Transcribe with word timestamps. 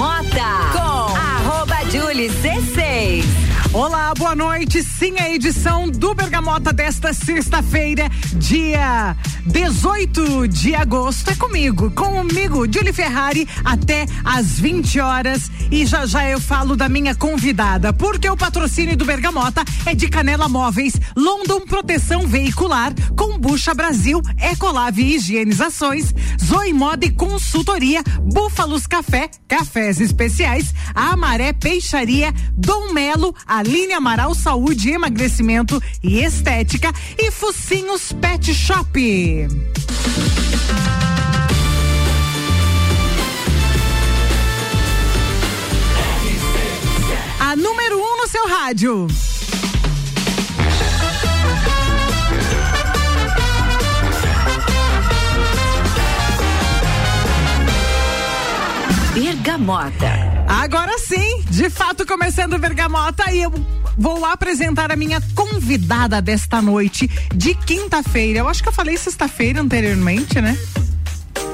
Bergamota 0.00 0.72
com 0.72 1.14
arroba 1.14 1.84
Julie 1.90 2.30
C6. 2.30 2.79
Olá, 3.72 4.12
boa 4.18 4.34
noite. 4.34 4.82
Sim, 4.82 5.14
a 5.20 5.30
edição 5.30 5.88
do 5.88 6.12
Bergamota 6.12 6.72
desta 6.72 7.12
sexta-feira, 7.12 8.10
dia 8.34 9.16
18 9.46 10.48
de 10.48 10.74
agosto. 10.74 11.30
É 11.30 11.36
comigo, 11.36 11.88
comigo, 11.92 12.66
Julie 12.70 12.92
Ferrari, 12.92 13.46
até 13.64 14.06
às 14.24 14.58
20 14.58 14.98
horas. 14.98 15.48
E 15.70 15.86
já 15.86 16.04
já 16.04 16.28
eu 16.28 16.40
falo 16.40 16.74
da 16.74 16.88
minha 16.88 17.14
convidada, 17.14 17.92
porque 17.92 18.28
o 18.28 18.36
patrocínio 18.36 18.96
do 18.96 19.04
Bergamota 19.04 19.62
é 19.86 19.94
de 19.94 20.08
Canela 20.08 20.48
Móveis, 20.48 20.94
London 21.16 21.60
Proteção 21.60 22.26
Veicular, 22.26 22.92
Combucha 23.16 23.72
Brasil, 23.72 24.20
Ecolave 24.36 25.14
Higienizações, 25.14 26.12
Zoe 26.44 26.72
Moda 26.72 27.06
e 27.06 27.12
Consultoria, 27.12 28.02
Búfalos 28.20 28.88
Café, 28.88 29.30
Cafés 29.46 30.00
Especiais, 30.00 30.74
Amaré 30.92 31.52
Peixaria, 31.52 32.34
Dom 32.56 32.92
Melo, 32.92 33.32
Aline 33.60 33.92
Amaral 33.92 34.34
Saúde, 34.34 34.88
Emagrecimento 34.88 35.82
e 36.02 36.20
Estética 36.20 36.90
e 37.18 37.30
Focinhos 37.30 38.10
Pet 38.10 38.54
Shop. 38.54 38.98
A 47.38 47.54
número 47.54 47.98
um 47.98 48.16
no 48.16 48.28
seu 48.28 48.48
rádio. 48.48 49.06
Bergamota. 59.12 60.39
Agora 60.50 60.98
sim, 60.98 61.44
de 61.48 61.70
fato 61.70 62.04
começando 62.04 62.58
Bergamota 62.58 63.30
e 63.30 63.42
eu 63.42 63.52
vou 63.96 64.24
apresentar 64.24 64.90
a 64.90 64.96
minha 64.96 65.20
convidada 65.32 66.20
desta 66.20 66.60
noite 66.60 67.08
de 67.32 67.54
quinta-feira. 67.54 68.40
Eu 68.40 68.48
acho 68.48 68.60
que 68.60 68.68
eu 68.68 68.72
falei 68.72 68.96
sexta-feira 68.96 69.60
anteriormente, 69.60 70.40
né? 70.40 70.58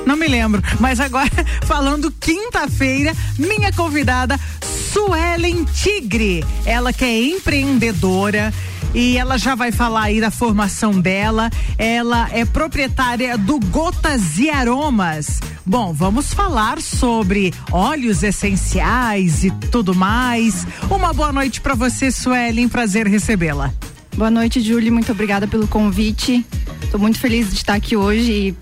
Não 0.07 0.17
me 0.17 0.27
lembro, 0.27 0.63
mas 0.81 0.99
agora 0.99 1.31
falando 1.67 2.11
quinta-feira, 2.11 3.13
minha 3.39 3.71
convidada 3.71 4.41
Suelen 4.63 5.65
Tigre, 5.65 6.43
ela 6.65 6.91
que 6.91 7.05
é 7.05 7.23
empreendedora, 7.23 8.53
e 8.97 9.19
ela 9.19 9.37
já 9.37 9.55
vai 9.55 9.71
falar 9.71 10.05
aí 10.05 10.23
da 10.23 10.31
formação 10.31 10.99
dela. 10.99 11.51
Ela 11.77 12.31
é 12.33 12.47
proprietária 12.47 13.37
do 13.37 13.61
Gotas 13.61 14.39
e 14.39 14.49
Aromas. 14.49 15.39
Bom, 15.67 15.93
vamos 15.93 16.33
falar 16.33 16.81
sobre 16.81 17.53
óleos 17.71 18.23
essenciais 18.23 19.45
e 19.45 19.51
tudo 19.71 19.95
mais. 19.95 20.67
Uma 20.91 21.13
boa 21.13 21.31
noite 21.31 21.61
para 21.61 21.75
você, 21.75 22.11
Suelen. 22.11 22.71
Prazer 22.71 23.07
recebê-la. 23.07 23.71
Boa 24.17 24.31
noite, 24.31 24.63
Julie. 24.63 24.91
Muito 24.91 25.13
obrigada 25.13 25.47
pelo 25.47 25.69
convite. 25.69 26.43
Estou 26.83 26.99
muito 26.99 27.19
feliz 27.19 27.51
de 27.51 27.57
estar 27.57 27.75
aqui 27.75 27.95
hoje 27.95 28.33
e 28.33 28.57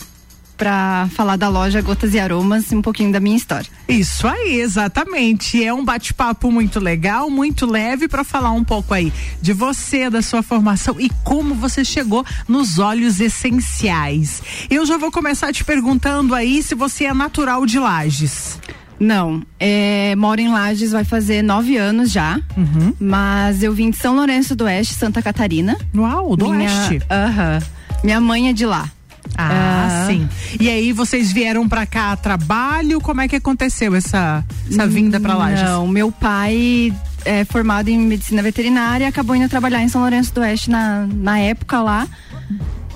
para 0.57 1.09
falar 1.13 1.37
da 1.37 1.49
loja 1.49 1.81
Gotas 1.81 2.15
e 2.15 2.19
Aromas 2.19 2.71
e 2.71 2.77
um 2.77 2.83
pouquinho 2.83 3.13
da 3.13 3.21
minha 3.21 3.37
história. 3.37 3.69
Isso 3.89 4.27
aí, 4.27 4.61
exatamente. 4.61 5.63
É 5.63 5.73
um 5.73 5.85
bate-papo 5.85 6.51
muito 6.51 6.81
legal, 6.81 7.29
muito 7.29 7.67
leve 7.67 8.09
para 8.09 8.25
falar 8.25 8.53
um 8.53 8.65
pouco 8.65 8.95
aí 8.95 9.13
de 9.41 9.53
você, 9.53 10.09
da 10.09 10.23
sua 10.23 10.43
formação 10.43 10.97
e 10.99 11.11
como 11.23 11.55
você 11.55 11.85
chegou 11.85 12.25
nos 12.49 12.79
óleos 12.79 13.21
essenciais. 13.21 14.43
Eu 14.71 14.87
já 14.87 14.97
vou 14.97 15.11
começar 15.11 15.53
te 15.53 15.65
perguntando 15.65 16.35
aí 16.35 16.63
se 16.63 16.75
você 16.75 17.05
é 17.05 17.15
natural 17.15 17.67
de 17.67 17.79
Lages. 17.79 18.59
Não, 18.99 19.43
é, 19.59 20.15
moro 20.17 20.41
em 20.41 20.49
Lages, 20.49 20.93
vai 20.93 21.05
fazer 21.05 21.43
nove 21.43 21.77
anos 21.77 22.11
já. 22.11 22.41
Uhum. 22.57 22.95
Mas 22.99 23.63
eu 23.63 23.73
vim 23.73 23.91
de 23.91 23.97
São 23.97 24.15
Lourenço 24.15 24.55
do 24.55 24.65
Oeste, 24.65 24.95
Santa 24.95 25.21
Catarina. 25.21 25.77
Uau, 25.95 26.37
do 26.37 26.49
minha, 26.51 26.71
Oeste. 26.71 27.03
Aham. 27.11 27.61
minha 28.03 28.21
mãe 28.21 28.49
é 28.49 28.53
de 28.53 28.65
lá. 28.65 28.89
Ah, 29.37 30.05
Ah. 30.05 30.07
sim. 30.07 30.29
E 30.61 30.69
aí 30.69 30.93
vocês 30.93 31.33
vieram 31.33 31.69
pra 31.69 31.87
cá 31.87 32.13
a 32.13 32.17
trabalho? 32.17 33.01
Como 33.01 33.21
é 33.21 33.29
que 33.29 33.37
aconteceu 33.37 33.95
essa, 33.95 34.45
essa 34.71 34.87
vinda 34.87 35.19
pra 35.21 35.35
Lages? 35.35 35.63
Não, 35.65 35.87
meu 35.89 36.13
pai 36.13 36.93
é 37.25 37.45
formado 37.45 37.89
em 37.89 37.99
medicina 37.99 38.43
veterinária, 38.43 39.09
acabou 39.09 39.35
indo 39.35 39.49
trabalhar 39.49 39.83
em 39.83 39.89
São 39.89 40.01
Lourenço 40.03 40.33
do 40.35 40.41
Oeste 40.41 40.71
na, 40.71 41.07
na 41.13 41.39
época 41.39 41.81
lá. 41.83 42.07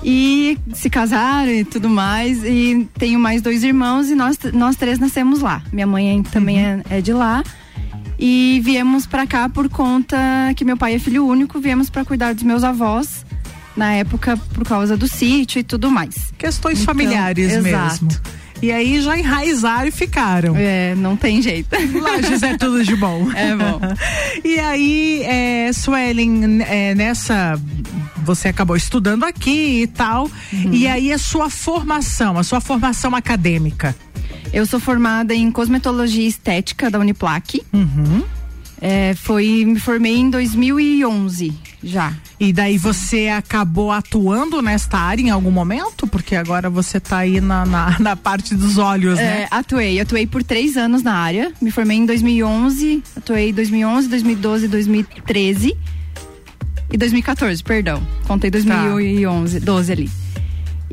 E 0.03 0.57
se 0.73 0.89
casaram 0.89 1.51
e 1.51 1.65
tudo 1.65 1.89
mais. 1.89 2.43
E 2.45 2.87
tenho 2.97 3.19
mais 3.19 3.41
dois 3.41 3.63
irmãos 3.63 4.09
e 4.09 4.15
nós, 4.15 4.37
nós 4.53 4.75
três 4.77 4.97
nascemos 4.97 5.41
lá. 5.41 5.61
Minha 5.73 5.85
mãe 5.87 6.23
também 6.23 6.63
é, 6.65 6.81
é 6.89 7.01
de 7.01 7.11
lá. 7.11 7.43
E 8.17 8.61
viemos 8.63 9.05
pra 9.05 9.25
cá 9.27 9.47
por 9.49 9.67
conta 9.69 10.17
que 10.55 10.63
meu 10.65 10.77
pai 10.77 10.95
é 10.95 10.99
filho 10.99 11.25
único, 11.25 11.59
viemos 11.59 11.89
pra 11.89 12.03
cuidar 12.05 12.33
dos 12.33 12.43
meus 12.43 12.63
avós. 12.63 13.25
Na 13.79 13.93
época, 13.93 14.35
por 14.53 14.65
causa 14.65 14.97
do 14.97 15.07
sítio 15.07 15.59
e 15.59 15.63
tudo 15.63 15.89
mais. 15.89 16.33
Questões 16.37 16.81
Então, 16.81 16.93
familiares 16.93 17.51
exato. 17.53 18.05
mesmo. 18.05 18.21
E 18.61 18.73
aí 18.73 19.01
já 19.01 19.17
enraizaram 19.17 19.87
e 19.87 19.91
ficaram. 19.91 20.53
É, 20.57 20.93
não 20.95 21.15
tem 21.15 21.41
jeito. 21.41 21.69
Lages 22.01 22.43
é 22.43 22.57
tudo 22.57 22.83
de 22.83 22.93
bom. 22.97 23.29
É 23.33 23.55
bom. 23.55 23.79
E 24.43 24.59
aí, 24.59 25.23
é, 25.23 25.71
Suelen, 25.71 26.61
é, 26.63 26.93
nessa. 26.93 27.57
Você 28.25 28.49
acabou 28.49 28.75
estudando 28.75 29.23
aqui 29.23 29.83
e 29.83 29.87
tal. 29.87 30.29
Uhum. 30.51 30.73
E 30.73 30.85
aí, 30.87 31.13
a 31.13 31.17
sua 31.17 31.49
formação, 31.49 32.37
a 32.37 32.43
sua 32.43 32.59
formação 32.59 33.15
acadêmica. 33.15 33.95
Eu 34.51 34.65
sou 34.65 34.79
formada 34.79 35.33
em 35.33 35.49
cosmetologia 35.51 36.27
estética 36.27 36.89
da 36.91 36.99
Uniplac. 36.99 37.61
Uhum. 37.71 38.23
É, 38.81 39.13
foi, 39.13 39.65
me 39.65 39.79
formei 39.79 40.15
em 40.15 40.29
2011 40.29 41.53
já. 41.83 42.13
E 42.39 42.53
daí 42.53 42.77
você 42.77 43.27
acabou 43.27 43.91
atuando 43.91 44.61
nesta 44.61 44.97
área 44.97 45.21
em 45.21 45.29
algum 45.29 45.51
momento? 45.51 46.07
Porque 46.07 46.35
agora 46.35 46.69
você 46.69 46.99
tá 46.99 47.17
aí 47.17 47.41
na, 47.41 47.65
na, 47.65 47.95
na 47.99 48.15
parte 48.15 48.55
dos 48.55 48.77
olhos, 48.77 49.17
né? 49.17 49.41
É, 49.41 49.47
atuei, 49.51 49.99
atuei 49.99 50.25
por 50.25 50.43
três 50.43 50.77
anos 50.77 51.03
na 51.03 51.13
área. 51.13 51.51
Me 51.61 51.71
formei 51.71 51.97
em 51.97 52.05
2011, 52.05 53.03
atuei 53.17 53.49
em 53.49 53.53
2011, 53.53 54.07
2012, 54.07 54.67
2013 54.67 55.77
e 56.91 56.97
2014, 56.97 57.63
perdão. 57.63 58.01
Contei 58.25 58.49
2011, 58.49 59.59
12 59.59 59.91
ali. 59.91 60.09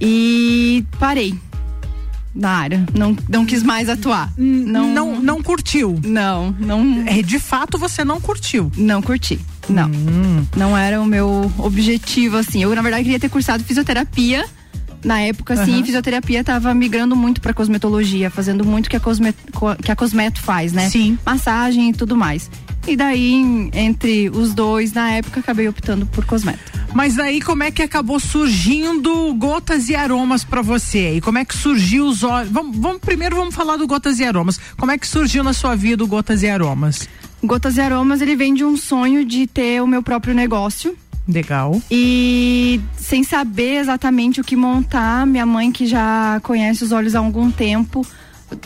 E 0.00 0.84
parei 0.98 1.34
na 2.36 2.50
área. 2.50 2.84
Não, 2.94 3.16
não 3.28 3.46
quis 3.46 3.62
mais 3.62 3.88
atuar. 3.88 4.30
Não, 4.36 4.92
não, 4.92 5.20
não 5.20 5.42
curtiu. 5.42 5.98
Não, 6.04 6.54
não, 6.58 7.02
É, 7.06 7.22
de 7.22 7.38
fato, 7.38 7.78
você 7.78 8.04
não 8.04 8.20
curtiu. 8.20 8.70
não 8.76 9.00
curti. 9.00 9.40
Não. 9.68 9.90
Não 10.56 10.76
era 10.76 11.00
o 11.00 11.06
meu 11.06 11.50
objetivo, 11.58 12.36
assim. 12.36 12.62
Eu, 12.62 12.74
na 12.74 12.82
verdade, 12.82 13.02
queria 13.04 13.18
ter 13.18 13.28
cursado 13.28 13.64
fisioterapia. 13.64 14.44
Na 15.04 15.20
época, 15.20 15.54
assim, 15.54 15.74
Aham. 15.74 15.84
fisioterapia 15.84 16.42
tava 16.42 16.74
migrando 16.74 17.14
muito 17.14 17.40
pra 17.40 17.52
cosmetologia, 17.54 18.28
fazendo 18.30 18.64
muito 18.64 18.88
que 18.90 18.96
a, 18.96 19.00
cosme, 19.00 19.32
co- 19.52 19.76
que 19.76 19.90
a 19.92 19.94
Cosmeto 19.96 20.40
faz, 20.40 20.72
né? 20.72 20.88
Sim. 20.88 21.16
Massagem 21.24 21.90
e 21.90 21.92
tudo 21.92 22.16
mais. 22.16 22.50
E 22.86 22.96
daí, 22.96 23.68
entre 23.74 24.30
os 24.30 24.54
dois, 24.54 24.92
na 24.92 25.10
época, 25.12 25.40
acabei 25.40 25.66
optando 25.68 26.06
por 26.06 26.24
Cosmeto. 26.24 26.60
Mas 26.94 27.16
daí 27.16 27.40
como 27.40 27.62
é 27.64 27.70
que 27.70 27.82
acabou 27.82 28.18
surgindo 28.20 29.34
gotas 29.34 29.88
e 29.88 29.94
aromas 29.96 30.44
pra 30.44 30.62
você? 30.62 31.16
E 31.16 31.20
como 31.20 31.36
é 31.38 31.44
que 31.44 31.54
surgiu 31.56 32.06
os 32.06 32.22
olhos? 32.22 32.50
Vamos, 32.50 32.76
vamos- 32.78 33.00
primeiro 33.00 33.36
vamos 33.36 33.54
falar 33.54 33.76
do 33.76 33.86
gotas 33.86 34.18
e 34.20 34.24
aromas. 34.24 34.58
Como 34.78 34.92
é 34.92 34.96
que 34.98 35.06
surgiu 35.06 35.42
na 35.44 35.52
sua 35.52 35.74
vida 35.74 36.02
o 36.04 36.06
gotas 36.06 36.42
e 36.42 36.48
aromas? 36.48 37.08
Gotas 37.44 37.76
e 37.76 37.80
Aromas, 37.80 38.22
ele 38.22 38.34
vem 38.34 38.54
de 38.54 38.64
um 38.64 38.76
sonho 38.76 39.24
de 39.24 39.46
ter 39.46 39.82
o 39.82 39.86
meu 39.86 40.02
próprio 40.02 40.34
negócio. 40.34 40.96
Legal. 41.28 41.80
E 41.90 42.80
sem 42.96 43.22
saber 43.24 43.76
exatamente 43.80 44.40
o 44.40 44.44
que 44.44 44.56
montar, 44.56 45.26
minha 45.26 45.44
mãe, 45.44 45.70
que 45.70 45.86
já 45.86 46.40
conhece 46.42 46.82
os 46.82 46.92
olhos 46.92 47.14
há 47.14 47.18
algum 47.18 47.50
tempo, 47.50 48.06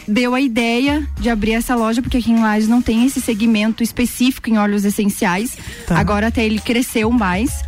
deu 0.06 0.34
a 0.34 0.40
ideia 0.40 1.06
de 1.18 1.30
abrir 1.30 1.52
essa 1.52 1.74
loja, 1.74 2.02
porque 2.02 2.18
aqui 2.18 2.30
em 2.30 2.40
Lages 2.40 2.68
não 2.68 2.82
tem 2.82 3.06
esse 3.06 3.20
segmento 3.20 3.82
específico 3.82 4.50
em 4.50 4.58
óleos 4.58 4.84
essenciais. 4.84 5.56
Tá. 5.86 5.98
Agora 5.98 6.28
até 6.28 6.44
ele 6.44 6.58
cresceu 6.58 7.10
mais. 7.10 7.62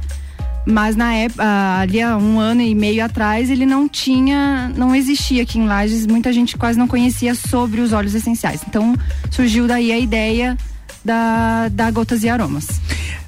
Mas 0.65 0.95
na 0.95 1.13
época, 1.15 1.43
ali 1.81 2.01
há 2.01 2.17
um 2.17 2.39
ano 2.39 2.61
e 2.61 2.73
meio 2.73 3.05
atrás, 3.05 3.51
ele 3.51 3.67
não 3.67 3.89
tinha, 3.89 4.73
não 4.77 4.95
existia 4.95 5.43
aqui 5.43 5.59
em 5.59 5.67
Lages, 5.67 6.07
muita 6.07 6.33
gente 6.33 6.57
quase 6.57 6.79
não 6.79 6.87
conhecia 6.87 7.35
sobre 7.35 7.81
os 7.81 7.93
óleos 7.93 8.15
essenciais. 8.15 8.61
Então 8.69 8.95
surgiu 9.29 9.67
daí 9.67 9.91
a 9.91 9.99
ideia 9.99 10.57
da, 11.05 11.69
da 11.69 11.91
Gotas 11.91 12.23
e 12.23 12.29
Aromas. 12.29 12.81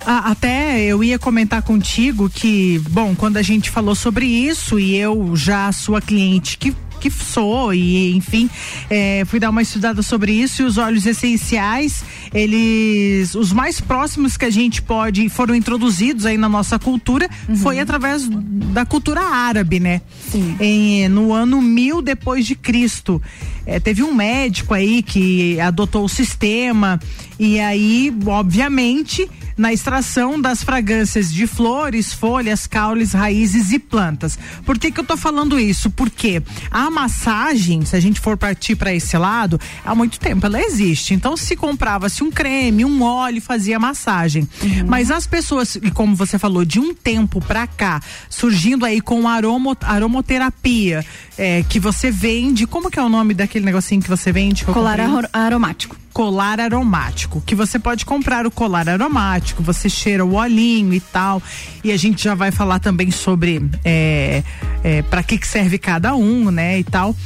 Ah, 0.06 0.30
até 0.30 0.80
eu 0.82 1.02
ia 1.02 1.18
comentar 1.18 1.62
contigo 1.62 2.30
que, 2.30 2.78
bom, 2.90 3.14
quando 3.16 3.36
a 3.36 3.42
gente 3.42 3.70
falou 3.70 3.94
sobre 3.94 4.26
isso 4.26 4.78
e 4.78 4.94
eu 4.94 5.34
já 5.34 5.72
sua 5.72 6.00
cliente 6.00 6.58
que 6.58 6.74
que 7.04 7.10
sou 7.10 7.74
e 7.74 8.16
enfim, 8.16 8.48
é, 8.88 9.24
fui 9.26 9.38
dar 9.38 9.50
uma 9.50 9.60
estudada 9.60 10.00
sobre 10.00 10.32
isso 10.32 10.62
e 10.62 10.64
os 10.64 10.78
óleos 10.78 11.04
essenciais, 11.04 12.02
eles, 12.32 13.34
os 13.34 13.52
mais 13.52 13.78
próximos 13.78 14.38
que 14.38 14.46
a 14.46 14.50
gente 14.50 14.80
pode, 14.80 15.28
foram 15.28 15.54
introduzidos 15.54 16.24
aí 16.24 16.38
na 16.38 16.48
nossa 16.48 16.78
cultura, 16.78 17.28
uhum. 17.46 17.56
foi 17.56 17.78
através 17.78 18.26
da 18.26 18.86
cultura 18.86 19.20
árabe, 19.20 19.78
né? 19.78 20.00
Sim. 20.30 20.56
Em, 20.58 21.06
no 21.08 21.34
ano 21.34 21.60
mil 21.60 22.00
depois 22.00 22.46
de 22.46 22.54
Cristo. 22.54 23.20
É, 23.66 23.78
teve 23.78 24.02
um 24.02 24.14
médico 24.14 24.72
aí 24.72 25.02
que 25.02 25.60
adotou 25.60 26.04
o 26.04 26.08
sistema 26.08 26.98
e 27.38 27.60
aí, 27.60 28.14
obviamente, 28.26 29.28
na 29.56 29.72
extração 29.72 30.40
das 30.40 30.62
fragrâncias 30.62 31.32
de 31.32 31.46
flores, 31.46 32.12
folhas, 32.12 32.66
caules, 32.66 33.12
raízes 33.12 33.72
e 33.72 33.78
plantas. 33.78 34.38
Por 34.64 34.78
que 34.78 34.90
que 34.90 35.00
eu 35.00 35.04
tô 35.04 35.16
falando 35.16 35.58
isso? 35.58 35.90
Porque 35.90 36.42
a 36.70 36.90
massagem, 36.90 37.84
se 37.84 37.96
a 37.96 38.00
gente 38.00 38.20
for 38.20 38.36
partir 38.36 38.76
para 38.76 38.92
esse 38.94 39.16
lado, 39.16 39.60
há 39.84 39.94
muito 39.94 40.18
tempo 40.18 40.46
ela 40.46 40.60
existe. 40.60 41.14
Então 41.14 41.36
se 41.36 41.56
comprava-se 41.56 42.22
um 42.22 42.30
creme, 42.30 42.84
um 42.84 43.02
óleo, 43.02 43.40
fazia 43.40 43.78
massagem. 43.78 44.48
Uhum. 44.62 44.86
Mas 44.86 45.10
as 45.10 45.26
pessoas, 45.26 45.76
e 45.76 45.90
como 45.90 46.14
você 46.16 46.38
falou, 46.38 46.64
de 46.64 46.78
um 46.78 46.94
tempo 46.94 47.40
para 47.40 47.66
cá, 47.66 48.00
surgindo 48.28 48.84
aí 48.84 49.00
com 49.00 49.28
aromo, 49.28 49.76
aromoterapia, 49.82 51.04
é, 51.36 51.62
que 51.68 51.78
você 51.78 52.10
vende, 52.10 52.66
como 52.66 52.90
que 52.90 52.98
é 52.98 53.02
o 53.02 53.08
nome 53.08 53.34
daquele 53.34 53.64
negocinho 53.64 54.02
que 54.02 54.08
você 54.08 54.32
vende? 54.32 54.64
Colar 54.64 54.98
aromático 55.32 56.03
colar 56.14 56.60
aromático, 56.60 57.42
que 57.44 57.56
você 57.56 57.76
pode 57.76 58.06
comprar 58.06 58.46
o 58.46 58.50
colar 58.50 58.88
aromático, 58.88 59.64
você 59.64 59.90
cheira 59.90 60.24
o 60.24 60.34
olhinho 60.34 60.94
e 60.94 61.00
tal. 61.00 61.42
E 61.82 61.90
a 61.90 61.96
gente 61.96 62.22
já 62.22 62.36
vai 62.36 62.52
falar 62.52 62.78
também 62.78 63.10
sobre 63.10 63.68
é, 63.84 64.44
é, 64.84 65.02
para 65.02 65.24
que, 65.24 65.36
que 65.36 65.46
serve 65.46 65.76
cada 65.76 66.14
um, 66.14 66.52
né? 66.52 66.78
E 66.78 66.84
tal. 66.84 67.16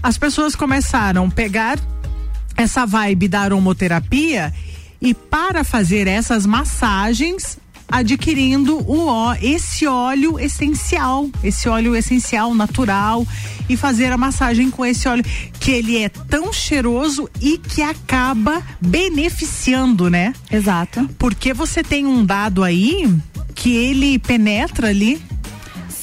As 0.00 0.16
pessoas 0.16 0.54
começaram 0.54 1.24
a 1.24 1.30
pegar 1.30 1.76
essa 2.56 2.86
vibe 2.86 3.26
da 3.26 3.40
aromoterapia 3.40 4.54
e 5.02 5.12
para 5.12 5.64
fazer 5.64 6.06
essas 6.06 6.46
massagens 6.46 7.58
adquirindo 7.88 8.78
o 8.78 9.06
ó, 9.06 9.34
esse 9.40 9.86
óleo 9.86 10.38
essencial, 10.38 11.28
esse 11.42 11.68
óleo 11.68 11.94
essencial 11.94 12.54
natural 12.54 13.26
e 13.68 13.76
fazer 13.76 14.12
a 14.12 14.16
massagem 14.16 14.70
com 14.70 14.84
esse 14.84 15.08
óleo 15.08 15.24
que 15.60 15.70
ele 15.70 15.98
é 15.98 16.08
tão 16.08 16.52
cheiroso 16.52 17.28
e 17.40 17.58
que 17.58 17.82
acaba 17.82 18.62
beneficiando, 18.80 20.10
né? 20.10 20.32
Exato. 20.50 21.08
Porque 21.18 21.52
você 21.52 21.82
tem 21.82 22.06
um 22.06 22.24
dado 22.24 22.62
aí 22.62 23.12
que 23.54 23.74
ele 23.74 24.18
penetra 24.18 24.88
ali 24.88 25.20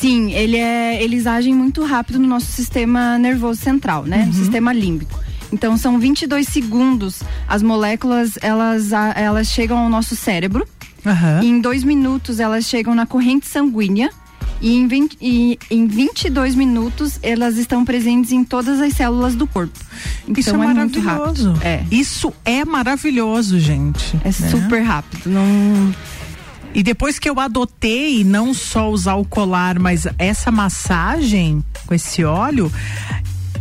Sim, 0.03 0.33
ele 0.33 0.57
é, 0.57 1.01
eles 1.01 1.25
agem 1.25 1.55
muito 1.55 1.81
rápido 1.85 2.19
no 2.19 2.27
nosso 2.27 2.47
sistema 2.47 3.17
nervoso 3.17 3.61
central, 3.61 4.03
né? 4.03 4.17
Uhum. 4.17 4.25
No 4.25 4.33
sistema 4.33 4.73
límbico. 4.73 5.17
Então 5.49 5.77
são 5.77 5.97
22 5.97 6.45
segundos. 6.45 7.23
As 7.47 7.63
moléculas 7.63 8.33
elas, 8.41 8.91
elas 9.15 9.47
chegam 9.47 9.77
ao 9.77 9.87
nosso 9.87 10.13
cérebro 10.13 10.67
Uhum. 11.05 11.43
em 11.43 11.61
dois 11.61 11.83
minutos 11.83 12.39
elas 12.39 12.65
chegam 12.65 12.95
na 12.95 13.05
corrente 13.05 13.47
sanguínea. 13.47 14.09
E 14.61 14.77
em, 14.77 14.87
20, 14.87 15.17
e 15.19 15.59
em 15.69 15.87
22 15.87 16.55
minutos 16.55 17.19
elas 17.21 17.57
estão 17.57 17.83
presentes 17.83 18.31
em 18.31 18.45
todas 18.45 18.79
as 18.79 18.93
células 18.93 19.35
do 19.35 19.45
corpo. 19.45 19.77
Então 20.25 20.39
Isso 20.39 20.49
é, 20.51 20.53
é 20.53 20.57
maravilhoso. 20.57 21.53
É. 21.61 21.83
Isso 21.91 22.33
é 22.45 22.63
maravilhoso, 22.63 23.59
gente. 23.59 24.15
É 24.23 24.27
né? 24.27 24.31
super 24.31 24.81
rápido. 24.81 25.29
Não. 25.29 25.93
E 26.73 26.81
depois 26.81 27.19
que 27.19 27.29
eu 27.29 27.39
adotei 27.39 28.23
não 28.23 28.53
só 28.53 28.89
usar 28.89 29.15
o 29.15 29.25
colar, 29.25 29.77
mas 29.79 30.07
essa 30.17 30.49
massagem 30.49 31.63
com 31.85 31.93
esse 31.93 32.23
óleo, 32.23 32.71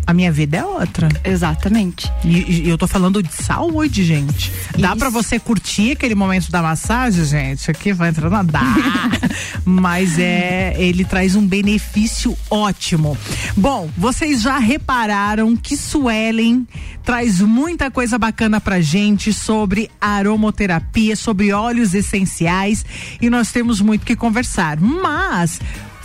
a 0.07 0.13
minha 0.13 0.33
vida 0.33 0.59
é 0.59 0.65
outra. 0.65 1.09
Exatamente. 1.25 2.11
E, 2.25 2.65
e 2.65 2.69
eu 2.69 2.77
tô 2.77 2.87
falando 2.87 3.23
de 3.23 3.33
saúde, 3.33 4.05
gente. 4.05 4.53
Dá 4.79 4.97
para 4.97 5.09
você 5.11 5.39
curtir 5.39 5.93
aquele 5.93 6.15
momento 6.15 6.51
da 6.51 6.63
massagem, 6.63 7.25
gente? 7.25 7.71
Aqui 7.71 7.93
vai 7.93 8.09
entrar 8.09 8.31
na 8.31 8.43
dá. 8.43 8.63
Mas 9.65 10.19
é, 10.19 10.75
ele 10.77 11.05
traz 11.05 11.37
um 11.37 11.47
benefício 11.47 12.37
ótimo. 12.51 13.17
Bom, 13.57 13.89
vocês 13.97 14.43
já 14.43 14.59
repararam 14.59 15.57
que 15.57 15.77
Suelen 15.77 16.67
traz 17.05 17.41
muita 17.41 17.91
coisa 17.91 18.19
bacana 18.19 18.61
pra 18.61 18.81
gente 18.81 19.33
sobre 19.33 19.91
aromoterapia, 20.01 21.17
sobre 21.17 21.53
óleos 21.53 21.95
essenciais 21.95 22.85
e 23.21 23.29
nós 23.29 23.53
temos 23.53 23.81
muito 23.81 24.05
que 24.05 24.17
conversar. 24.17 24.81
Mas 24.81 25.61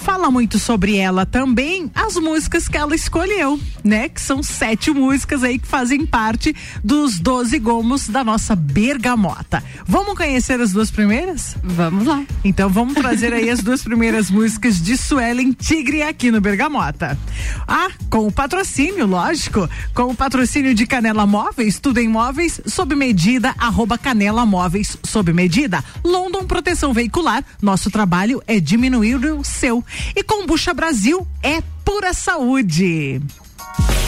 fala 0.08 0.32
muito 0.32 0.58
sobre 0.58 0.96
ela 0.96 1.26
também 1.26 1.92
as 1.94 2.16
músicas 2.16 2.70
que 2.70 2.78
ela 2.78 2.96
escolheu, 2.96 3.60
né? 3.84 4.08
Que 4.08 4.22
são 4.22 4.42
sete 4.42 4.90
músicas 4.90 5.44
aí 5.44 5.60
que 5.60 5.68
fazem 5.68 6.06
parte 6.06 6.56
dos 6.82 7.20
12 7.20 7.60
gomos 7.60 8.08
da 8.08 8.24
nossa 8.24 8.56
bergamota. 8.56 9.62
Vamos 9.86 10.16
conhecer 10.16 10.62
as 10.62 10.72
duas 10.72 10.90
primeiras? 10.90 11.58
Vamos 11.62 12.06
lá. 12.06 12.24
Então 12.42 12.70
vamos 12.70 12.94
trazer 12.94 13.34
aí 13.34 13.50
as 13.50 13.60
duas 13.60 13.84
primeiras 13.84 14.32
músicas 14.32 14.82
de 14.82 14.96
Suelen 14.96 15.52
Tigre 15.52 16.02
aqui 16.04 16.32
no 16.32 16.40
Bergamota. 16.40 17.20
Ah, 17.68 17.90
com 18.10 18.28
o 18.28 18.32
patrocínio, 18.32 19.06
lógico, 19.06 19.70
com 19.94 20.04
o 20.04 20.16
patrocínio 20.16 20.74
de 20.74 20.88
Canela 20.88 21.26
Móveis, 21.26 21.80
tudo 21.80 22.00
em 22.00 22.08
móveis, 22.08 22.62
sob 22.66 22.96
medida, 22.96 23.54
arroba 23.58 23.98
Canela 23.98 24.46
Móveis, 24.46 24.98
sob 25.04 25.34
medida. 25.34 25.84
London 26.02 26.46
Proteção 26.46 26.94
Veicular, 26.94 27.44
nosso 27.62 27.92
trabalho 27.92 28.42
é 28.48 28.58
diminuir 28.58 29.18
o 29.18 29.44
seu. 29.44 29.84
E 30.16 30.24
Combucha 30.24 30.74
Brasil 30.74 31.28
é 31.44 31.62
pura 31.84 32.14
saúde. 32.14 33.22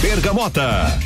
Bergamota. 0.02 1.00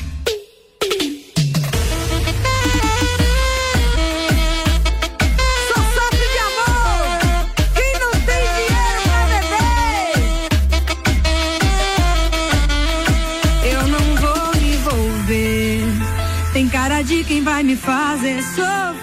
Tem 16.53 16.69
cara 16.69 17.01
de 17.01 17.23
quem 17.23 17.43
vai 17.43 17.63
me 17.63 17.75
fazer 17.75 18.43
sofrer. 18.43 19.02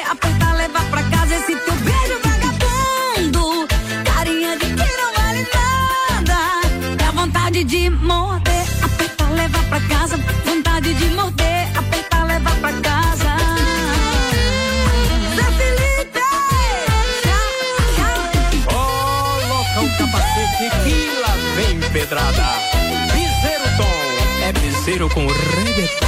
Piseiro 24.91 25.09
com 25.09 25.25
reggaeton. 25.25 26.05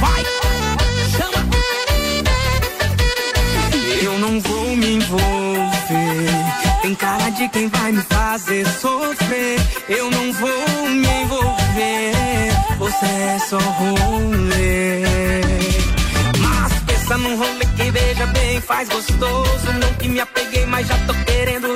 Vai! 0.00 0.22
Chama! 1.16 1.44
Eu 4.02 4.18
não 4.18 4.40
vou 4.40 4.76
me 4.76 4.94
envolver. 4.94 5.22
Tem 6.82 6.94
cara 6.94 7.30
de 7.30 7.48
quem 7.48 7.68
vai 7.68 7.92
me 7.92 8.02
fazer 8.02 8.66
sofrer. 8.80 9.58
Eu 9.88 10.10
não 10.10 10.32
vou 10.32 10.88
me 10.88 11.08
envolver. 11.22 12.52
Você 12.78 13.06
é 13.06 13.38
só 13.48 13.58
rolê. 13.58 15.02
Num 17.22 17.36
rolê 17.36 17.64
que 17.76 17.90
veja 17.90 18.26
bem, 18.26 18.60
faz 18.60 18.88
gostoso. 18.88 19.72
Não 19.80 19.94
que 19.94 20.08
me 20.08 20.18
apeguei, 20.18 20.64
mas 20.66 20.88
já 20.88 20.96
tô 21.06 21.12
querendo. 21.24 21.71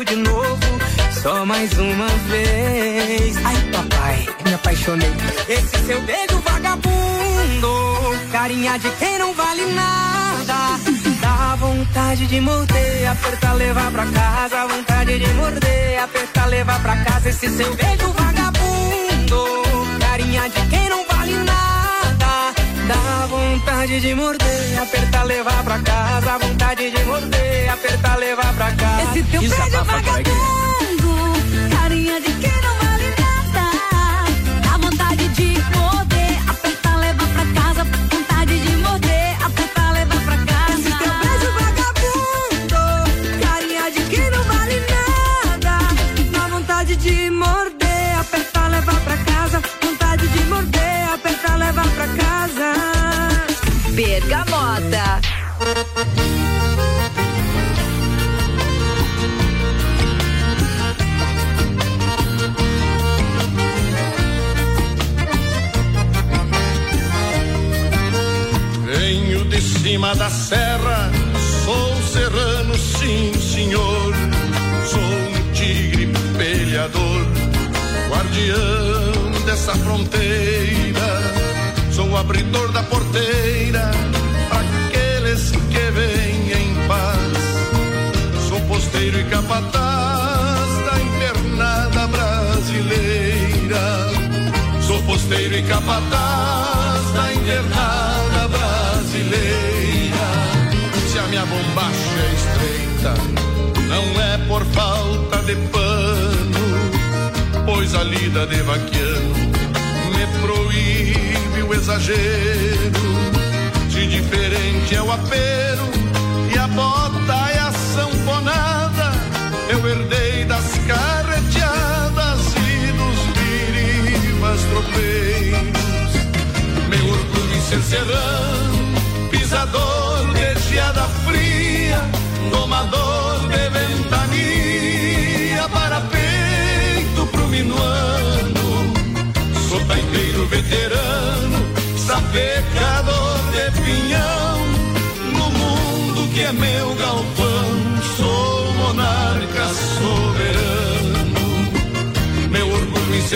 Só 1.27 1.45
mais 1.45 1.77
uma 1.77 2.07
vez. 2.07 3.37
Ai, 3.45 3.57
papai, 3.73 4.29
me 4.45 4.55
apaixonei. 4.55 5.11
Esse 5.49 5.85
seu 5.85 6.01
beijo 6.03 6.39
vagabundo. 6.39 8.31
Carinha 8.31 8.79
de 8.79 8.89
quem 8.91 9.19
não 9.19 9.35
vale 9.35 9.67
nada. 9.73 10.79
Dá 11.21 11.57
vontade 11.57 12.29
de 12.29 12.41
morder, 12.41 13.11
apertar, 13.11 13.55
levar 13.55 13.91
pra 13.91 14.07
casa. 14.07 14.67
Vontade 14.69 15.19
de 15.19 15.27
morder, 15.35 15.99
apertar, 16.05 16.47
levar 16.47 16.81
pra 16.81 16.97
casa. 16.99 17.29
Esse 17.29 17.49
seu 17.57 17.75
beijo 17.75 18.13
vagabundo. 18.13 19.99
Carinha 19.99 20.49
de 20.49 20.61
quem 20.69 20.89
não 20.89 21.05
vale 21.09 21.39
nada. 21.39 22.55
Dá 22.87 23.27
vontade 23.27 24.01
de 24.01 24.15
morder, 24.15 24.81
apertar, 24.81 25.25
levar 25.25 25.65
pra 25.65 25.79
casa. 25.81 26.39
Vontade 26.39 26.89
de 26.89 27.05
morder, 27.05 27.69
apertar, 27.73 28.17
levar 28.17 28.55
pra 28.55 28.71
casa. 28.71 29.03
Esse 29.11 29.23
teu 29.25 29.41
coleguinha. 29.41 29.85
vagabundo, 29.85 30.57
carinha 32.07 32.56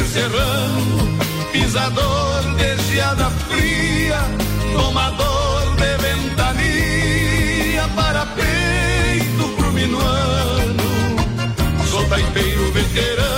ser 0.00 0.30
serrano, 0.30 1.18
pisador 1.52 2.56
de 2.56 2.76
geada 2.90 3.30
fria, 3.48 4.20
tomador 4.72 5.76
de 5.76 5.96
ventania 5.98 7.88
para 7.94 8.26
peito 8.26 9.48
pro 9.56 9.72
minuano. 9.72 10.84
Sou 11.90 12.04
taipeiro 12.08 12.72
veterano, 12.72 13.29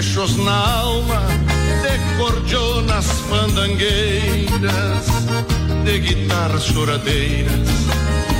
retrechos 0.00 0.36
na 0.38 0.80
alma 0.80 1.20
de 1.82 2.16
cordionas 2.16 3.04
fandangueiras, 3.28 5.06
de 5.84 5.98
guitarras 5.98 6.64
choradeiras, 6.64 7.68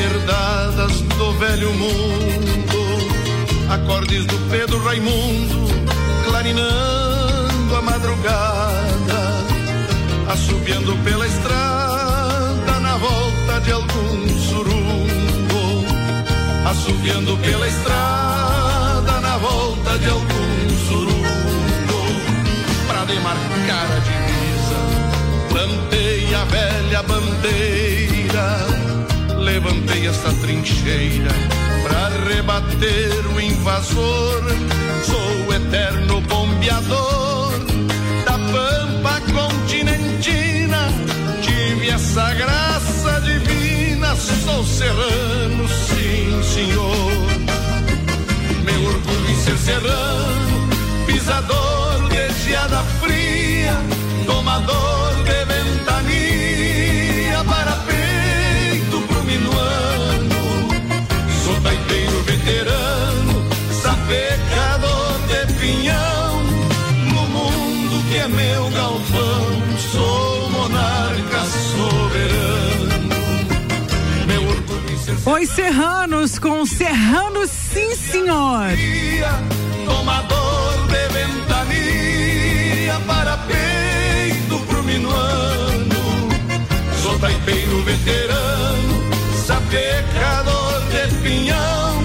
herdadas 0.03 1.03
do 1.19 1.33
velho 1.35 1.71
mundo, 1.75 2.79
acordes 3.69 4.25
do 4.25 4.39
Pedro 4.51 4.83
Raimundo, 4.83 5.69
clarinando 6.25 7.77
a 7.77 7.83
madrugada, 7.83 9.45
assobiando 10.33 10.97
pela 11.05 11.27
estrada 11.27 12.81
na 12.81 12.97
volta 12.97 13.61
de 13.61 13.73
algum 13.73 14.29
surungo, 14.49 15.85
assobiando 16.71 17.37
pela 17.37 17.69
estrada 17.69 19.21
na 19.21 19.37
volta 19.37 19.99
de 19.99 20.09
algum 20.09 20.71
surungo, 20.89 21.20
pra 23.01 23.05
demarcar 23.07 23.93
a 23.93 23.99
divisa, 24.01 24.77
plantei 25.49 26.35
a 26.35 26.45
velha 26.45 27.03
bandeira, 27.03 28.67
levantei 29.39 30.07
esta 30.07 30.33
trincheira 30.35 31.31
pra 31.83 32.09
rebater 32.29 33.27
o 33.35 33.41
invasor, 33.41 34.43
sou 35.07 35.47
o 35.49 35.55
eterno 35.55 36.21
bombeador 36.23 37.53
da 38.27 38.33
pampa 38.33 39.21
continentina, 39.33 40.89
tive 41.41 41.89
essa 41.89 42.35
graça 42.35 43.21
divina, 43.23 44.15
sou 44.17 44.65
serrano, 44.65 45.67
sim 45.69 46.43
senhor. 46.43 47.31
Meu 48.65 48.85
orgulho 48.85 49.31
em 49.31 49.37
ser 49.37 49.57
serrano, 49.57 50.10
tomador 54.61 55.15
de 55.25 55.45
ventania 55.45 57.45
para 57.45 57.73
peito 57.87 59.01
pro 59.07 59.23
minuano. 59.25 60.69
Sou 61.45 61.61
taiteiro 61.61 62.23
veterano, 62.23 63.45
sapecador 63.83 65.19
de 65.29 65.53
pinhão, 65.55 66.43
no 67.13 67.23
mundo 67.29 68.03
que 68.09 68.17
é 68.19 68.29
meu 68.29 68.71
galpão, 68.71 69.47
sou 69.93 70.51
monarca 70.51 71.45
soberano. 71.75 73.17
Meu 74.27 74.43
orgulho 74.49 74.99
ser 74.99 75.17
Os 75.29 75.49
Serranos 75.51 76.39
com 76.39 76.65
Serranos, 76.67 77.51
sim 77.51 77.95
senhor. 77.95 78.71
Tomador 79.87 80.87
de 80.89 81.09
ventania 81.09 83.01
para 83.07 83.37
peito 83.39 83.70
minuano. 85.11 86.29
Sou 87.03 87.19
taipeiro 87.19 87.83
veterano, 87.83 89.11
sapecador 89.47 90.83
de 90.91 91.15
pinhão. 91.19 92.03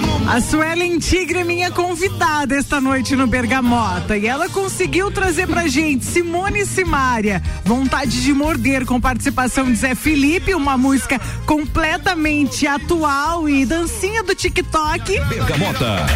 No 0.00 0.30
A 0.30 0.40
Suelen 0.40 0.98
Tigre 0.98 1.40
é 1.40 1.44
minha 1.44 1.70
convidada 1.70 2.54
esta 2.54 2.80
noite 2.80 3.14
no 3.16 3.26
Bergamota 3.26 4.16
e 4.16 4.26
ela 4.26 4.48
conseguiu 4.48 5.10
trazer 5.10 5.46
pra 5.46 5.66
gente 5.66 6.04
Simone 6.04 6.66
Simária, 6.66 7.42
Vontade 7.64 8.22
de 8.22 8.32
Morder, 8.32 8.84
com 8.84 9.00
participação 9.00 9.66
de 9.66 9.76
Zé 9.76 9.94
Felipe, 9.94 10.54
uma 10.54 10.76
música 10.76 11.20
completamente 11.46 12.66
atual 12.66 13.48
e 13.48 13.64
dancinha 13.64 14.22
do 14.22 14.34
TikTok. 14.34 15.20
Bergamota. 15.28 16.06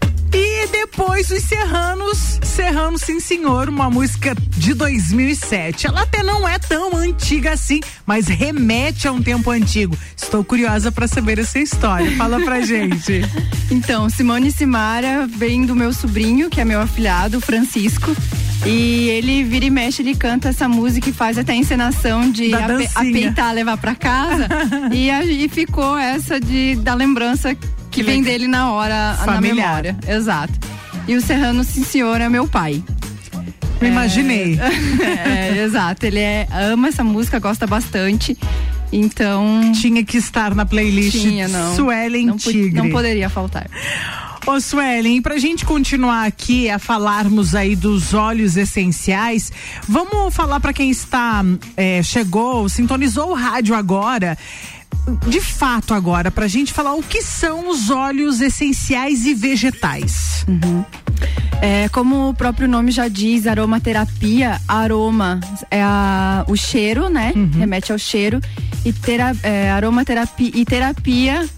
E 0.32 0.66
depois 0.68 1.30
os 1.30 1.42
Serranos, 1.42 2.38
Serrano 2.42 2.98
Sim 2.98 3.20
Senhor, 3.20 3.68
uma 3.68 3.90
música 3.90 4.34
de 4.50 4.74
2007. 4.74 5.86
Ela 5.86 6.02
até 6.02 6.22
não 6.22 6.46
é 6.48 6.58
tão 6.58 6.96
antiga 6.96 7.52
assim, 7.52 7.80
mas 8.04 8.26
remete 8.26 9.06
a 9.06 9.12
um 9.12 9.22
tempo 9.22 9.50
antigo. 9.50 9.96
Estou 10.16 10.44
curiosa 10.44 10.90
para 10.90 11.06
saber 11.06 11.38
essa 11.38 11.58
história. 11.58 12.16
Fala 12.16 12.40
pra 12.40 12.60
gente. 12.66 13.22
Então, 13.70 14.08
Simone 14.08 14.50
Simara 14.50 15.26
vem 15.26 15.64
do 15.66 15.76
meu 15.76 15.92
sobrinho, 15.92 16.50
que 16.50 16.60
é 16.60 16.64
meu 16.64 16.80
afilhado, 16.80 17.40
Francisco. 17.40 18.14
E 18.64 19.08
ele 19.10 19.44
vira 19.44 19.66
e 19.66 19.70
mexe, 19.70 20.02
ele 20.02 20.14
canta 20.14 20.48
essa 20.48 20.68
música 20.68 21.10
e 21.10 21.12
faz 21.12 21.38
até 21.38 21.52
a 21.52 21.56
encenação 21.56 22.30
de 22.30 22.52
apeitar, 22.94 23.52
levar 23.52 23.76
pra 23.76 23.94
casa. 23.94 24.48
e, 24.92 25.10
e 25.10 25.48
ficou 25.48 25.96
essa 25.96 26.40
de, 26.40 26.74
da 26.76 26.94
lembrança 26.94 27.56
que, 27.96 28.02
vem 28.02 28.20
legal. 28.20 28.32
dele 28.32 28.46
na 28.48 28.70
hora, 28.72 29.16
na 29.16 29.24
Familiar. 29.24 29.82
memória. 29.82 29.96
Exato. 30.08 30.52
E 31.08 31.14
o 31.14 31.20
Serrano 31.20 31.64
Sim 31.64 31.84
Senhor 31.84 32.20
é 32.20 32.28
meu 32.28 32.46
pai. 32.46 32.82
Me 33.80 33.88
imaginei. 33.88 34.58
É, 35.26 35.62
exato. 35.64 36.06
Ele 36.06 36.18
é, 36.18 36.46
ama 36.72 36.88
essa 36.88 37.04
música, 37.04 37.38
gosta 37.38 37.66
bastante. 37.66 38.36
Então. 38.92 39.72
Tinha 39.80 40.04
que 40.04 40.16
estar 40.16 40.54
na 40.54 40.64
playlist 40.64 41.20
Tinha, 41.20 41.48
não. 41.48 41.74
Suelen 41.74 42.26
não, 42.26 42.36
Tigre. 42.36 42.72
não 42.72 42.90
poderia 42.90 43.28
faltar. 43.28 43.68
Ô 44.46 44.60
Suelen, 44.60 45.20
pra 45.20 45.38
gente 45.38 45.64
continuar 45.64 46.24
aqui 46.24 46.70
a 46.70 46.78
falarmos 46.78 47.52
aí 47.54 47.74
dos 47.74 48.14
óleos 48.14 48.56
essenciais, 48.56 49.52
vamos 49.88 50.32
falar 50.32 50.60
pra 50.60 50.72
quem 50.72 50.88
está, 50.88 51.44
é, 51.76 52.00
chegou, 52.00 52.68
sintonizou 52.68 53.30
o 53.30 53.34
rádio 53.34 53.74
agora, 53.74 54.38
de 55.28 55.40
fato 55.40 55.94
agora, 55.94 56.30
pra 56.30 56.48
gente 56.48 56.72
falar 56.72 56.94
o 56.94 57.02
que 57.02 57.22
são 57.22 57.68
os 57.70 57.90
óleos 57.90 58.40
essenciais 58.40 59.24
e 59.24 59.34
vegetais. 59.34 60.44
É, 61.62 61.88
como 61.88 62.28
o 62.30 62.34
próprio 62.34 62.68
nome 62.68 62.90
já 62.90 63.08
diz, 63.08 63.46
aromaterapia, 63.46 64.60
aroma 64.68 65.40
é 65.70 65.80
a- 65.82 66.44
o 66.48 66.56
cheiro, 66.56 67.08
né? 67.08 67.32
Remete 67.56 67.92
ao 67.92 67.98
cheiro. 67.98 68.40
E 68.84 68.92
tera, 68.92 69.34
é, 69.42 69.70
aromaterapia 69.70 70.50
e 70.54 70.64
terapia 70.64 71.48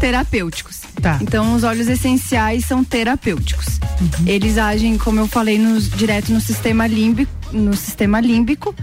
terapêuticos. 0.00 0.80
Tá. 1.00 1.18
Então 1.22 1.54
os 1.54 1.62
óleos 1.64 1.88
essenciais 1.88 2.64
são 2.66 2.82
terapêuticos. 2.84 3.78
Eles 4.26 4.58
agem, 4.58 4.98
como 4.98 5.20
eu 5.20 5.26
falei, 5.28 5.58
nos- 5.58 5.88
direto 5.90 6.32
no 6.32 6.40
sistema 6.40 6.86
límbico, 6.86 7.30
no 7.52 7.74
sistema 7.76 8.20
límbico. 8.20 8.74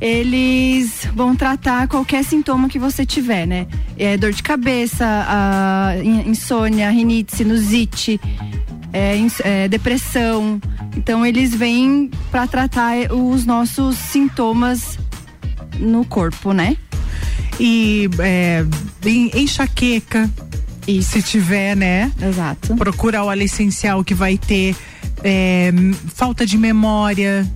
Eles 0.00 1.08
vão 1.14 1.34
tratar 1.34 1.88
qualquer 1.88 2.22
sintoma 2.22 2.68
que 2.68 2.78
você 2.78 3.06
tiver, 3.06 3.46
né? 3.46 3.66
É, 3.96 4.16
dor 4.16 4.32
de 4.32 4.42
cabeça, 4.42 5.06
insônia, 6.26 6.90
rinite, 6.90 7.34
sinusite, 7.34 8.20
é, 8.92 9.16
é, 9.44 9.68
depressão. 9.68 10.60
Então 10.96 11.24
eles 11.24 11.54
vêm 11.54 12.10
para 12.30 12.46
tratar 12.46 12.96
é, 12.96 13.12
os 13.12 13.44
nossos 13.44 13.96
sintomas 13.96 14.98
no 15.78 16.04
corpo, 16.04 16.52
né? 16.52 16.76
E 17.58 18.08
é, 18.18 18.64
enxaqueca, 19.34 20.30
se 21.02 21.22
tiver, 21.22 21.74
né? 21.74 22.12
Exato. 22.20 22.76
procura 22.76 23.24
óleo 23.24 23.42
essencial 23.42 24.04
que 24.04 24.14
vai 24.14 24.38
ter 24.38 24.76
é, 25.24 25.72
falta 26.14 26.46
de 26.46 26.56
memória. 26.56 27.46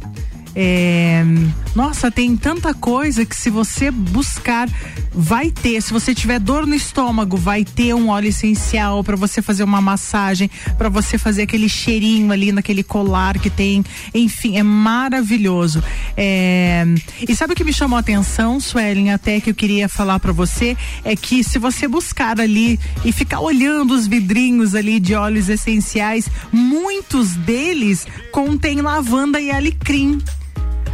é, 0.55 1.25
nossa, 1.75 2.11
tem 2.11 2.37
tanta 2.37 2.75
coisa 2.75 3.25
que 3.25 3.37
se 3.37 3.49
você 3.49 3.91
buscar, 3.91 4.69
vai 5.13 5.51
ter. 5.51 5.81
Se 5.81 5.93
você 5.93 6.15
tiver 6.15 6.41
dor 6.41 6.67
no 6.67 6.75
estômago, 6.75 7.37
vai 7.37 7.65
ter 7.65 7.95
um 7.95 8.09
óleo 8.09 8.29
essencial 8.29 9.05
para 9.05 9.17
você 9.17 9.41
fazer 9.41 9.63
uma 9.63 9.81
massagem, 9.81 10.51
para 10.77 10.89
você 10.89 11.17
fazer 11.17 11.43
aquele 11.43 11.69
cheirinho 11.69 12.33
ali 12.33 12.51
naquele 12.51 12.83
colar 12.83 13.39
que 13.39 13.49
tem. 13.49 13.85
Enfim, 14.13 14.59
é 14.59 14.63
maravilhoso. 14.63 15.83
É, 16.17 16.85
e 17.29 17.37
sabe 17.37 17.53
o 17.53 17.57
que 17.57 17.65
me 17.65 17.73
chamou 17.73 17.97
a 17.97 18.01
atenção, 18.01 18.59
Suelen, 18.59 19.13
até 19.13 19.41
que 19.41 19.51
eu 19.51 19.55
queria 19.55 19.89
falar 19.89 20.19
para 20.19 20.33
você, 20.33 20.77
é 21.05 21.15
que 21.15 21.45
se 21.45 21.59
você 21.59 21.87
buscar 21.87 22.41
ali 22.41 22.81
e 23.05 23.13
ficar 23.13 23.41
olhando 23.41 23.95
os 23.95 24.07
vidrinhos 24.07 24.75
ali 24.75 24.99
de 24.99 25.15
óleos 25.15 25.49
essenciais, 25.49 26.29
muitos 26.53 27.37
deles 27.37 28.07
contêm 28.33 28.81
lavanda 28.81 29.41
e 29.41 29.51
alecrim. 29.51 30.19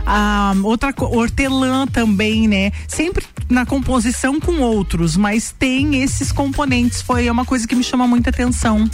Ah, 0.07 0.55
outra 0.63 0.95
hortelã 0.99 1.87
também, 1.87 2.47
né? 2.47 2.71
Sempre 2.87 3.25
na 3.51 3.67
composição 3.67 4.39
com 4.41 4.61
outros, 4.61 5.17
mas 5.17 5.53
tem 5.59 6.03
esses 6.03 6.31
componentes. 6.31 7.03
Foi 7.03 7.29
uma 7.29 7.45
coisa 7.45 7.67
que 7.67 7.75
me 7.75 7.83
chama 7.83 8.07
muita 8.07 8.31
atenção. 8.31 8.89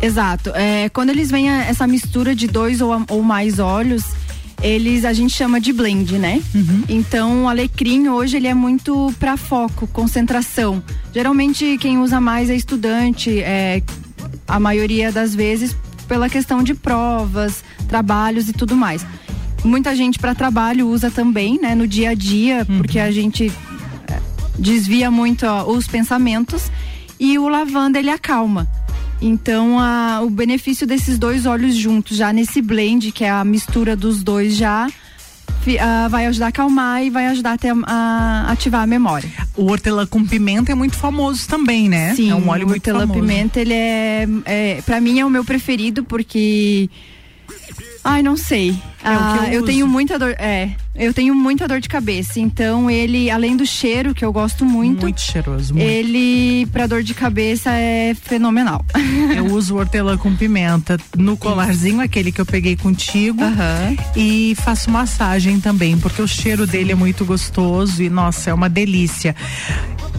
Exato. 0.00 0.50
É, 0.54 0.88
quando 0.88 1.10
eles 1.10 1.30
vêm 1.30 1.50
a- 1.50 1.64
essa 1.64 1.86
mistura 1.86 2.34
de 2.34 2.46
dois 2.46 2.80
ou, 2.80 2.92
a- 2.92 3.04
ou 3.10 3.22
mais 3.22 3.58
óleos, 3.58 4.04
eles 4.62 5.04
a 5.04 5.12
gente 5.12 5.34
chama 5.34 5.60
de 5.60 5.72
blend, 5.72 6.18
né? 6.18 6.40
Então 6.88 7.44
o 7.44 7.48
alecrim 7.48 8.08
hoje 8.08 8.36
ele 8.36 8.46
é 8.46 8.54
muito 8.54 9.12
para 9.18 9.36
foco, 9.36 9.88
concentração. 9.88 10.80
Geralmente 11.12 11.76
quem 11.80 11.98
usa 11.98 12.20
mais 12.20 12.48
é 12.50 12.54
estudante, 12.54 13.40
é, 13.40 13.82
a 14.46 14.60
maioria 14.60 15.10
das 15.10 15.34
vezes 15.34 15.76
pela 16.06 16.28
questão 16.28 16.62
de 16.62 16.74
provas, 16.74 17.64
trabalhos 17.88 18.48
e 18.48 18.52
tudo 18.52 18.76
mais. 18.76 19.04
Muita 19.64 19.94
gente 19.94 20.18
para 20.18 20.34
trabalho 20.34 20.88
usa 20.88 21.10
também, 21.10 21.58
né, 21.60 21.74
no 21.74 21.86
dia 21.86 22.10
a 22.10 22.14
dia, 22.14 22.64
porque 22.64 22.98
a 22.98 23.10
gente 23.12 23.50
é, 24.08 24.18
desvia 24.58 25.10
muito 25.10 25.46
ó, 25.46 25.64
os 25.70 25.86
pensamentos 25.86 26.70
e 27.18 27.38
o 27.38 27.48
lavanda 27.48 27.98
ele 27.98 28.10
acalma. 28.10 28.66
Então, 29.20 29.78
a- 29.78 30.20
o 30.22 30.28
benefício 30.28 30.84
desses 30.84 31.16
dois 31.16 31.46
óleos 31.46 31.76
juntos, 31.76 32.16
já 32.16 32.32
nesse 32.32 32.60
blend, 32.60 33.12
que 33.12 33.22
é 33.22 33.30
a 33.30 33.44
mistura 33.44 33.94
dos 33.94 34.24
dois 34.24 34.56
já, 34.56 34.88
ah, 35.80 36.08
vai 36.08 36.26
ajudar 36.26 36.46
a 36.46 36.48
acalmar 36.48 37.04
e 37.04 37.10
vai 37.10 37.26
ajudar 37.28 37.52
até 37.52 37.70
a, 37.70 37.74
a 37.86 38.50
ativar 38.50 38.82
a 38.82 38.86
memória. 38.86 39.30
O 39.56 39.70
hortelã 39.70 40.04
com 40.06 40.24
pimenta 40.26 40.72
é 40.72 40.74
muito 40.74 40.96
famoso 40.96 41.46
também, 41.46 41.88
né? 41.88 42.16
Sim, 42.16 42.30
é 42.30 42.34
um 42.34 42.48
óleo 42.48 42.64
o 42.66 42.70
muito 42.70 42.80
hortelã 42.80 43.06
famoso. 43.06 43.20
pimenta, 43.20 43.60
ele 43.60 43.74
é, 43.74 44.26
é 44.44 44.82
para 44.84 45.00
mim 45.00 45.20
é 45.20 45.24
o 45.24 45.30
meu 45.30 45.44
preferido 45.44 46.02
porque 46.02 46.90
Ai, 48.04 48.22
não 48.22 48.36
sei. 48.36 48.70
É 48.70 49.08
Ah, 49.08 49.44
eu 49.46 49.52
eu 49.54 49.56
uso. 49.58 49.66
tenho 49.66 49.86
muita 49.86 50.18
dor, 50.18 50.34
é, 50.38 50.70
eu 50.94 51.12
tenho 51.14 51.34
muita 51.34 51.66
dor 51.66 51.80
de 51.80 51.88
cabeça, 51.88 52.38
então 52.38 52.90
ele, 52.90 53.30
além 53.30 53.56
do 53.56 53.64
cheiro 53.66 54.14
que 54.14 54.24
eu 54.24 54.32
gosto 54.32 54.64
muito, 54.64 55.02
Muito 55.02 55.20
cheiroso. 55.20 55.74
Muito. 55.74 55.86
ele 55.86 56.66
para 56.66 56.86
dor 56.86 57.02
de 57.02 57.14
cabeça 57.14 57.70
é 57.70 58.14
fenomenal. 58.14 58.84
Eu 59.34 59.46
uso 59.46 59.76
hortelã 59.76 60.16
com 60.18 60.34
pimenta 60.36 60.98
no 61.16 61.36
colarzinho, 61.36 62.00
aquele 62.00 62.30
que 62.30 62.40
eu 62.40 62.46
peguei 62.46 62.76
contigo. 62.76 63.42
Aham. 63.42 63.96
E 64.14 64.54
faço 64.62 64.90
massagem 64.90 65.58
também, 65.60 65.98
porque 65.98 66.20
o 66.20 66.28
cheiro 66.28 66.66
dele 66.66 66.92
é 66.92 66.94
muito 66.94 67.24
gostoso 67.24 68.02
e, 68.02 68.10
nossa, 68.10 68.50
é 68.50 68.54
uma 68.54 68.68
delícia. 68.68 69.34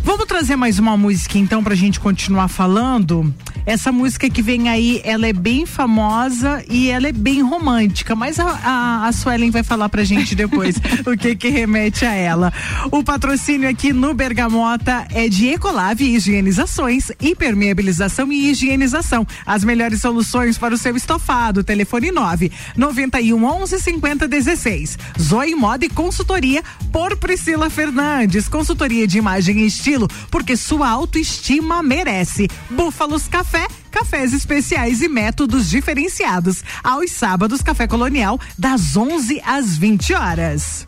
Vamos 0.04 0.26
trazer 0.26 0.56
mais 0.56 0.80
uma 0.80 0.98
música 0.98 1.38
então 1.38 1.64
pra 1.64 1.76
gente 1.76 2.00
continuar 2.00 2.48
falando. 2.48 3.34
Essa 3.66 3.92
música 3.92 4.30
que 4.30 4.42
vem 4.42 4.68
aí, 4.68 5.00
ela 5.06 5.26
é 5.26 5.32
bem 5.32 5.66
famosa 5.66 6.62
e 6.70 6.90
ela 6.90 7.08
é 7.08 7.14
bem 7.14 7.42
romântica, 7.42 8.14
mas 8.14 8.38
a, 8.38 8.44
a, 8.64 9.08
a 9.08 9.12
Suelen 9.14 9.50
vai 9.52 9.64
falar 9.64 9.88
pra 9.88 10.04
gente 10.04 10.36
depois 10.36 10.63
o 11.06 11.18
que 11.18 11.36
que 11.36 11.50
remete 11.50 12.06
a 12.06 12.14
ela. 12.14 12.54
O 12.92 13.04
patrocínio 13.04 13.70
aqui 13.70 13.92
no 13.94 14.14
Bergamota 14.14 15.06
é 15.14 15.28
de 15.28 15.48
Ecolave 15.48 16.16
Higienizações, 16.16 17.12
hipermeabilização 17.22 18.32
e 18.32 18.50
higienização. 18.50 19.26
As 19.46 19.64
melhores 19.64 20.02
soluções 20.02 20.58
para 20.58 20.74
o 20.74 20.78
seu 20.78 20.96
estofado. 20.96 21.64
Telefone 21.64 22.12
9 22.12 22.52
91 22.76 23.44
11 23.44 23.80
50 23.80 24.28
16. 24.28 24.98
Zoe 25.20 25.56
Moda 25.56 25.86
e 25.86 25.90
Consultoria 25.90 26.64
por 26.92 27.18
Priscila 27.18 27.70
Fernandes. 27.70 28.48
Consultoria 28.48 29.08
de 29.08 29.18
imagem 29.18 29.60
e 29.60 29.68
estilo, 29.68 30.08
porque 30.30 30.56
sua 30.56 30.90
autoestima 30.90 31.82
merece. 31.82 32.48
Búfalos 32.70 33.28
Café, 33.28 33.68
cafés 33.94 34.34
especiais 34.34 35.04
e 35.04 35.08
métodos 35.08 35.70
diferenciados. 35.70 36.64
Aos 36.84 37.12
sábados, 37.12 37.62
Café 37.62 37.86
Colonial, 37.86 38.40
das 38.58 38.98
11 38.98 39.40
às 39.46 39.78
20 39.78 40.14
horas. 40.16 40.88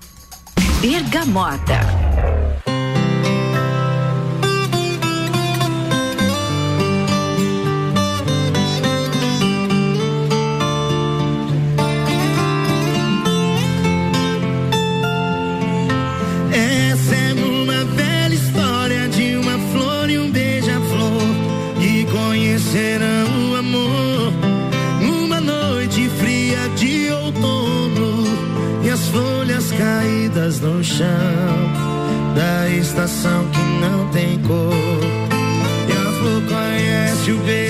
Bergamota. 0.82 1.80
Chão 30.86 31.74
da 32.36 32.69
estação 32.69 33.50
que 33.50 33.60
não 33.82 34.08
tem 34.10 34.39
cor. 34.41 34.71
E 35.89 35.91
a 35.91 36.12
flor 36.12 36.41
conhece 36.43 37.32
o 37.32 37.38
beija-flor 37.39 37.64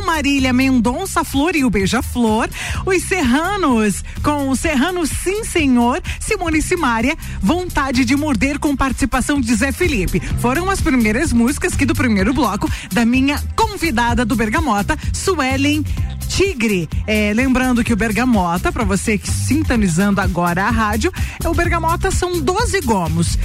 Marília 0.00 0.52
Mendonça 0.52 1.24
Flor 1.24 1.54
e 1.54 1.64
o 1.64 1.70
Beija-Flor, 1.70 2.48
os 2.86 3.02
Serranos 3.02 4.04
com 4.22 4.48
o 4.48 4.56
Serrano 4.56 5.06
Sim 5.06 5.44
Senhor, 5.44 6.02
Simone 6.18 6.62
Simária, 6.62 7.16
Vontade 7.40 8.04
de 8.04 8.16
Morder 8.16 8.58
com 8.58 8.76
participação 8.76 9.40
de 9.40 9.54
Zé 9.54 9.72
Felipe. 9.72 10.20
Foram 10.40 10.68
as 10.70 10.80
primeiras 10.80 11.32
músicas 11.32 11.74
que 11.74 11.86
do 11.86 11.94
primeiro 11.94 12.32
bloco 12.32 12.70
da 12.92 13.04
minha 13.04 13.42
convidada 13.56 14.24
do 14.24 14.36
Bergamota, 14.36 14.96
Suelen 15.12 15.84
Tigre. 16.28 16.88
É, 17.06 17.32
lembrando 17.34 17.82
que 17.82 17.92
o 17.92 17.96
Bergamota, 17.96 18.70
para 18.70 18.84
você 18.84 19.18
que 19.18 19.28
sintonizando 19.28 20.20
agora 20.20 20.64
a 20.64 20.70
rádio, 20.70 21.12
é 21.42 21.48
o 21.48 21.54
Bergamota 21.54 22.10
são 22.10 22.40
12 22.40 22.80
gomos, 22.82 23.36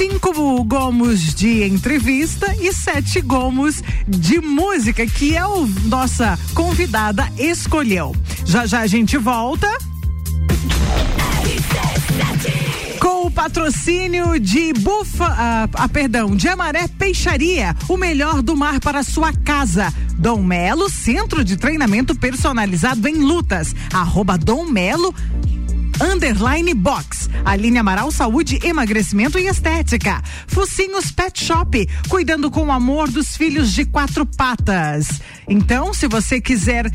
cinco 0.00 0.64
gomos 0.64 1.34
de 1.34 1.62
entrevista 1.62 2.56
e 2.58 2.72
sete 2.72 3.20
gomos 3.20 3.82
de 4.08 4.40
música 4.40 5.06
que 5.06 5.36
é 5.36 5.44
o 5.44 5.66
nossa 5.84 6.38
convidada 6.54 7.30
escolheu. 7.36 8.16
Já 8.46 8.64
já 8.64 8.80
a 8.80 8.86
gente 8.86 9.18
volta. 9.18 9.68
Com 12.98 13.26
o 13.26 13.30
patrocínio 13.30 14.40
de 14.40 14.72
Bufa, 14.72 15.26
ah, 15.26 15.68
ah, 15.74 15.88
perdão, 15.88 16.34
de 16.34 16.48
Amaré 16.48 16.88
Peixaria, 16.88 17.76
o 17.86 17.98
melhor 17.98 18.40
do 18.40 18.56
mar 18.56 18.80
para 18.80 19.02
sua 19.02 19.34
casa. 19.34 19.92
Dom 20.16 20.42
Melo, 20.42 20.88
centro 20.88 21.44
de 21.44 21.58
treinamento 21.58 22.14
personalizado 22.14 23.06
em 23.06 23.16
lutas. 23.16 23.74
Arroba 23.92 24.38
Dom 24.38 24.64
Melo 24.64 25.14
Underline 26.00 26.74
Box. 26.74 27.28
Aline 27.44 27.78
Amaral 27.78 28.10
Saúde, 28.10 28.58
Emagrecimento 28.62 29.38
e 29.38 29.46
Estética. 29.46 30.22
Focinhos 30.46 31.12
Pet 31.12 31.44
Shop, 31.44 31.88
cuidando 32.08 32.50
com 32.50 32.66
o 32.66 32.72
amor 32.72 33.10
dos 33.10 33.36
filhos 33.36 33.72
de 33.72 33.84
quatro 33.84 34.24
patas. 34.24 35.20
Então, 35.48 35.92
se 35.92 36.08
você 36.08 36.40
quiser 36.40 36.90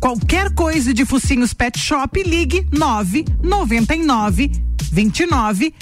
qualquer 0.00 0.52
coisa 0.54 0.92
de 0.92 1.04
Focinhos 1.04 1.54
Pet 1.54 1.78
Shop, 1.78 2.22
ligue 2.22 2.66
999 2.72 4.50
29 4.90 5.74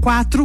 04 0.00 0.44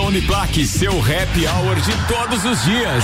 Uniplaque. 0.01 0.65
Seu 0.65 0.91
happy 0.99 1.47
hour 1.47 1.75
de 1.75 1.91
todos 2.07 2.43
os 2.45 2.63
dias. 2.63 3.03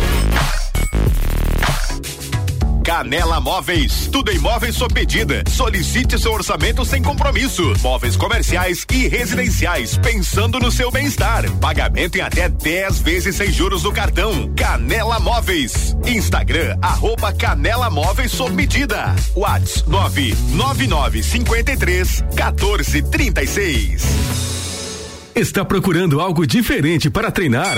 Canela 2.91 3.39
Móveis. 3.39 4.09
Tudo 4.11 4.33
em 4.33 4.37
móveis 4.37 4.75
sob 4.75 4.93
medida. 4.93 5.45
Solicite 5.49 6.19
seu 6.19 6.33
orçamento 6.33 6.83
sem 6.83 7.01
compromisso. 7.01 7.73
Móveis 7.79 8.17
comerciais 8.17 8.85
e 8.91 9.07
residenciais, 9.07 9.95
pensando 9.95 10.59
no 10.59 10.69
seu 10.69 10.91
bem-estar. 10.91 11.49
Pagamento 11.59 12.17
em 12.17 12.21
até 12.21 12.49
10 12.49 12.99
vezes 12.99 13.37
sem 13.37 13.49
juros 13.49 13.83
no 13.83 13.93
cartão. 13.93 14.53
Canela 14.57 15.21
Móveis. 15.21 15.95
Instagram, 16.05 16.77
arroba 16.81 17.31
Canela 17.31 17.89
Móveis 17.89 18.33
sob 18.33 18.53
medida. 18.53 19.15
Whats 19.37 19.85
99953 19.87 22.25
1436. 22.35 24.03
Está 25.33 25.63
procurando 25.63 26.19
algo 26.19 26.45
diferente 26.45 27.09
para 27.09 27.31
treinar? 27.31 27.77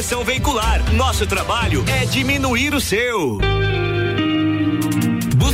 Proteção 0.00 0.24
Veicular. 0.24 0.92
Nosso 0.92 1.26
trabalho 1.26 1.84
é 1.88 2.04
diminuir 2.04 2.74
o 2.74 2.80
seu. 2.80 3.38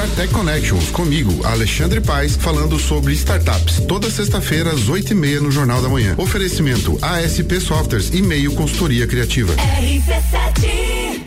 StarTech 0.00 0.32
Connections, 0.32 0.90
comigo, 0.92 1.44
Alexandre 1.44 2.00
Paes, 2.00 2.34
falando 2.34 2.78
sobre 2.78 3.12
startups. 3.12 3.80
Toda 3.86 4.10
sexta-feira, 4.10 4.70
às 4.70 4.88
oito 4.88 5.12
e 5.12 5.14
meia, 5.14 5.42
no 5.42 5.50
Jornal 5.50 5.82
da 5.82 5.90
Manhã. 5.90 6.14
Oferecimento 6.16 6.98
ASP 7.02 7.60
Softwares 7.60 8.08
e 8.08 8.22
meio 8.22 8.54
consultoria 8.54 9.06
criativa. 9.06 9.52
RC7 9.52 11.20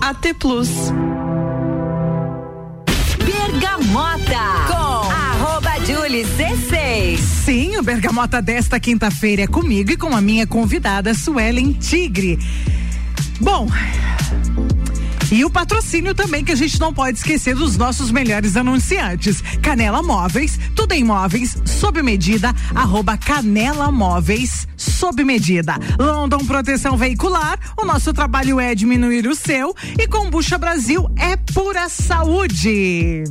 AT 0.00 0.34
Plus. 0.40 0.68
Bergamota 3.24 4.66
com 4.66 5.12
arroba 5.12 5.78
Julie 5.86 6.24
C6. 6.24 7.18
Sim, 7.44 7.76
o 7.76 7.84
Bergamota 7.84 8.42
desta 8.42 8.80
quinta-feira 8.80 9.42
é 9.42 9.46
comigo 9.46 9.92
e 9.92 9.96
com 9.96 10.12
a 10.12 10.20
minha 10.20 10.44
convidada 10.44 11.14
Suelen 11.14 11.72
Tigre. 11.72 12.36
Bom, 13.40 13.68
e 15.32 15.46
o 15.46 15.50
patrocínio 15.50 16.14
também 16.14 16.44
que 16.44 16.52
a 16.52 16.54
gente 16.54 16.78
não 16.78 16.92
pode 16.92 17.16
esquecer 17.16 17.54
dos 17.54 17.78
nossos 17.78 18.10
melhores 18.10 18.54
anunciantes. 18.54 19.42
Canela 19.62 20.02
Móveis, 20.02 20.60
tudo 20.76 20.92
em 20.92 21.02
móveis, 21.02 21.56
sob 21.64 22.02
medida, 22.02 22.54
arroba 22.74 23.16
Canela 23.16 23.90
Móveis, 23.90 24.68
sob 24.76 25.24
medida. 25.24 25.76
London 25.98 26.44
Proteção 26.44 26.98
Veicular, 26.98 27.58
o 27.80 27.86
nosso 27.86 28.12
trabalho 28.12 28.60
é 28.60 28.74
diminuir 28.74 29.26
o 29.26 29.34
seu 29.34 29.74
e 29.98 30.06
Combucha 30.06 30.58
Brasil 30.58 31.10
é 31.18 31.34
pura 31.36 31.88
saúde. 31.88 33.24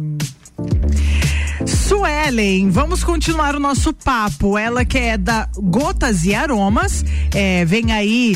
Suelen, 1.68 2.72
vamos 2.72 3.04
continuar 3.04 3.56
o 3.56 3.60
nosso 3.60 3.94
papo. 3.94 4.58
Ela 4.58 4.84
que 4.84 4.98
é 4.98 5.18
da 5.20 5.48
Gotas 5.56 6.24
e 6.24 6.34
Aromas, 6.34 7.06
é, 7.32 7.64
vem 7.64 7.92
aí 7.92 8.36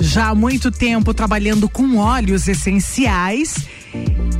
já 0.00 0.28
há 0.28 0.34
muito 0.34 0.70
tempo 0.70 1.14
trabalhando 1.14 1.68
com 1.68 1.96
óleos 1.96 2.48
essenciais. 2.48 3.66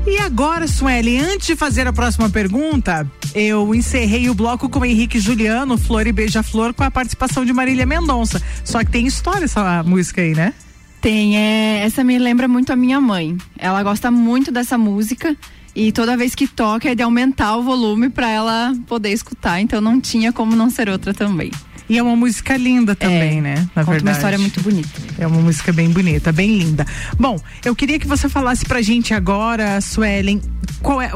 E 0.06 0.18
agora, 0.18 0.66
Sueli, 0.66 1.18
antes 1.18 1.46
de 1.46 1.56
fazer 1.56 1.86
a 1.86 1.92
próxima 1.92 2.30
pergunta, 2.30 3.10
eu 3.34 3.74
encerrei 3.74 4.28
o 4.28 4.34
bloco 4.34 4.68
com 4.68 4.84
Henrique 4.84 5.18
Juliano, 5.18 5.76
Flor 5.76 6.06
e 6.06 6.12
Beija-Flor, 6.12 6.74
com 6.74 6.84
a 6.84 6.90
participação 6.90 7.44
de 7.44 7.52
Marília 7.52 7.86
Mendonça. 7.86 8.40
Só 8.64 8.84
que 8.84 8.90
tem 8.90 9.06
história 9.06 9.44
essa 9.44 9.82
música 9.82 10.20
aí, 10.20 10.34
né? 10.34 10.54
Tem, 11.00 11.36
é, 11.36 11.82
essa 11.84 12.02
me 12.02 12.18
lembra 12.18 12.48
muito 12.48 12.72
a 12.72 12.76
minha 12.76 13.00
mãe. 13.00 13.36
Ela 13.58 13.82
gosta 13.82 14.10
muito 14.10 14.50
dessa 14.50 14.76
música 14.78 15.36
e 15.74 15.92
toda 15.92 16.16
vez 16.16 16.34
que 16.34 16.46
toca 16.46 16.90
é 16.90 16.94
de 16.94 17.02
aumentar 17.02 17.56
o 17.56 17.62
volume 17.62 18.08
para 18.08 18.30
ela 18.30 18.74
poder 18.86 19.10
escutar, 19.10 19.60
então 19.60 19.78
não 19.80 20.00
tinha 20.00 20.32
como 20.32 20.56
não 20.56 20.70
ser 20.70 20.88
outra 20.88 21.12
também. 21.12 21.50
E 21.88 21.98
é 21.98 22.02
uma 22.02 22.16
música 22.16 22.56
linda 22.56 22.94
também, 22.96 23.38
É, 23.38 23.40
né? 23.40 23.54
Na 23.74 23.82
conta 23.84 23.90
uma 23.90 23.92
verdade. 23.92 24.16
história 24.18 24.38
muito 24.38 24.60
bonita. 24.60 24.88
É 25.18 25.26
uma 25.26 25.40
música 25.40 25.72
bem 25.72 25.88
bonita, 25.90 26.32
bem 26.32 26.58
linda. 26.58 26.84
Bom, 27.18 27.38
eu 27.64 27.76
queria 27.76 27.98
que 27.98 28.06
você 28.06 28.28
falasse 28.28 28.64
pra 28.64 28.82
gente 28.82 29.14
agora, 29.14 29.80
Suelen, 29.80 30.40
qual 30.82 31.00
é. 31.00 31.10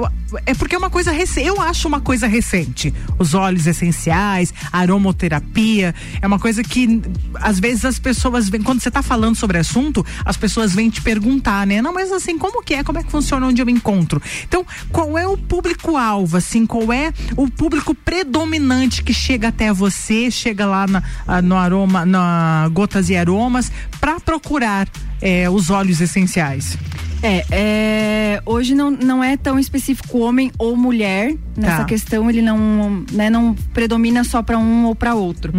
É 0.47 0.55
porque 0.55 0.75
é 0.75 0.79
uma 0.79 0.91
coisa 0.91 1.11
recente. 1.11 1.47
Eu 1.47 1.61
acho 1.61 1.89
uma 1.89 2.01
coisa 2.01 2.27
recente. 2.27 2.93
Os 3.19 3.35
óleos 3.35 3.67
essenciais, 3.67 4.53
aromoterapia. 4.73 5.95
É 6.21 6.27
uma 6.27 6.39
coisa 6.39 6.63
que 6.63 7.01
às 7.35 7.59
vezes 7.59 7.85
as 7.85 7.99
pessoas 7.99 8.49
vêm. 8.49 8.63
Quando 8.63 8.81
você 8.81 8.91
tá 8.91 9.03
falando 9.03 9.37
sobre 9.37 9.59
assunto, 9.59 10.05
as 10.25 10.37
pessoas 10.37 10.75
vêm 10.75 10.91
te 10.91 11.01
perguntar, 11.01 11.67
né? 11.67 11.83
Não, 11.83 11.93
mas 11.93 12.13
assim, 12.13 12.39
como 12.39 12.63
que 12.63 12.75
é? 12.75 12.85
Como 12.85 12.99
é 12.99 13.03
que 13.03 13.11
funciona 13.11 13.47
onde 13.47 13.61
eu 13.61 13.69
encontro? 13.69 14.21
Então, 14.47 14.65
qual 14.91 15.19
é 15.19 15.27
o 15.27 15.37
público-alvo, 15.37 16.37
assim? 16.37 16.67
Qual 16.67 16.93
é 16.93 17.13
o 17.37 17.49
público 17.51 17.95
predominante 17.95 19.03
que 19.03 19.13
chega 19.13 19.49
até 19.49 19.73
você, 19.73 20.31
chega 20.31 20.67
lá 20.67 20.87
na, 20.87 21.03
ah, 21.27 21.43
no 21.43 21.57
aroma, 21.57 22.05
na 22.07 22.69
Gotas 22.73 23.09
e 23.11 23.17
Aromas, 23.17 23.71
para 24.01 24.21
procurar 24.21 24.89
eh, 25.21 25.49
os 25.49 25.71
óleos 25.71 26.01
essenciais? 26.01 26.77
É, 27.23 27.45
é, 27.51 28.43
hoje 28.47 28.75
não, 28.75 28.91
não 28.91 29.23
é 29.23 29.37
tão 29.37 29.59
específico 29.59 30.19
homem 30.21 30.51
ou 30.59 30.75
mulher 30.75 31.35
nessa 31.57 31.79
Tá. 31.79 31.85
questão, 31.85 32.31
ele 32.31 32.41
não, 32.41 33.05
né, 33.13 33.29
não 33.29 33.55
predomina 33.75 34.25
só 34.25 34.43
para 34.43 34.59
um 34.59 34.87
ou 34.87 34.95
para 34.95 35.15
outro. 35.15 35.53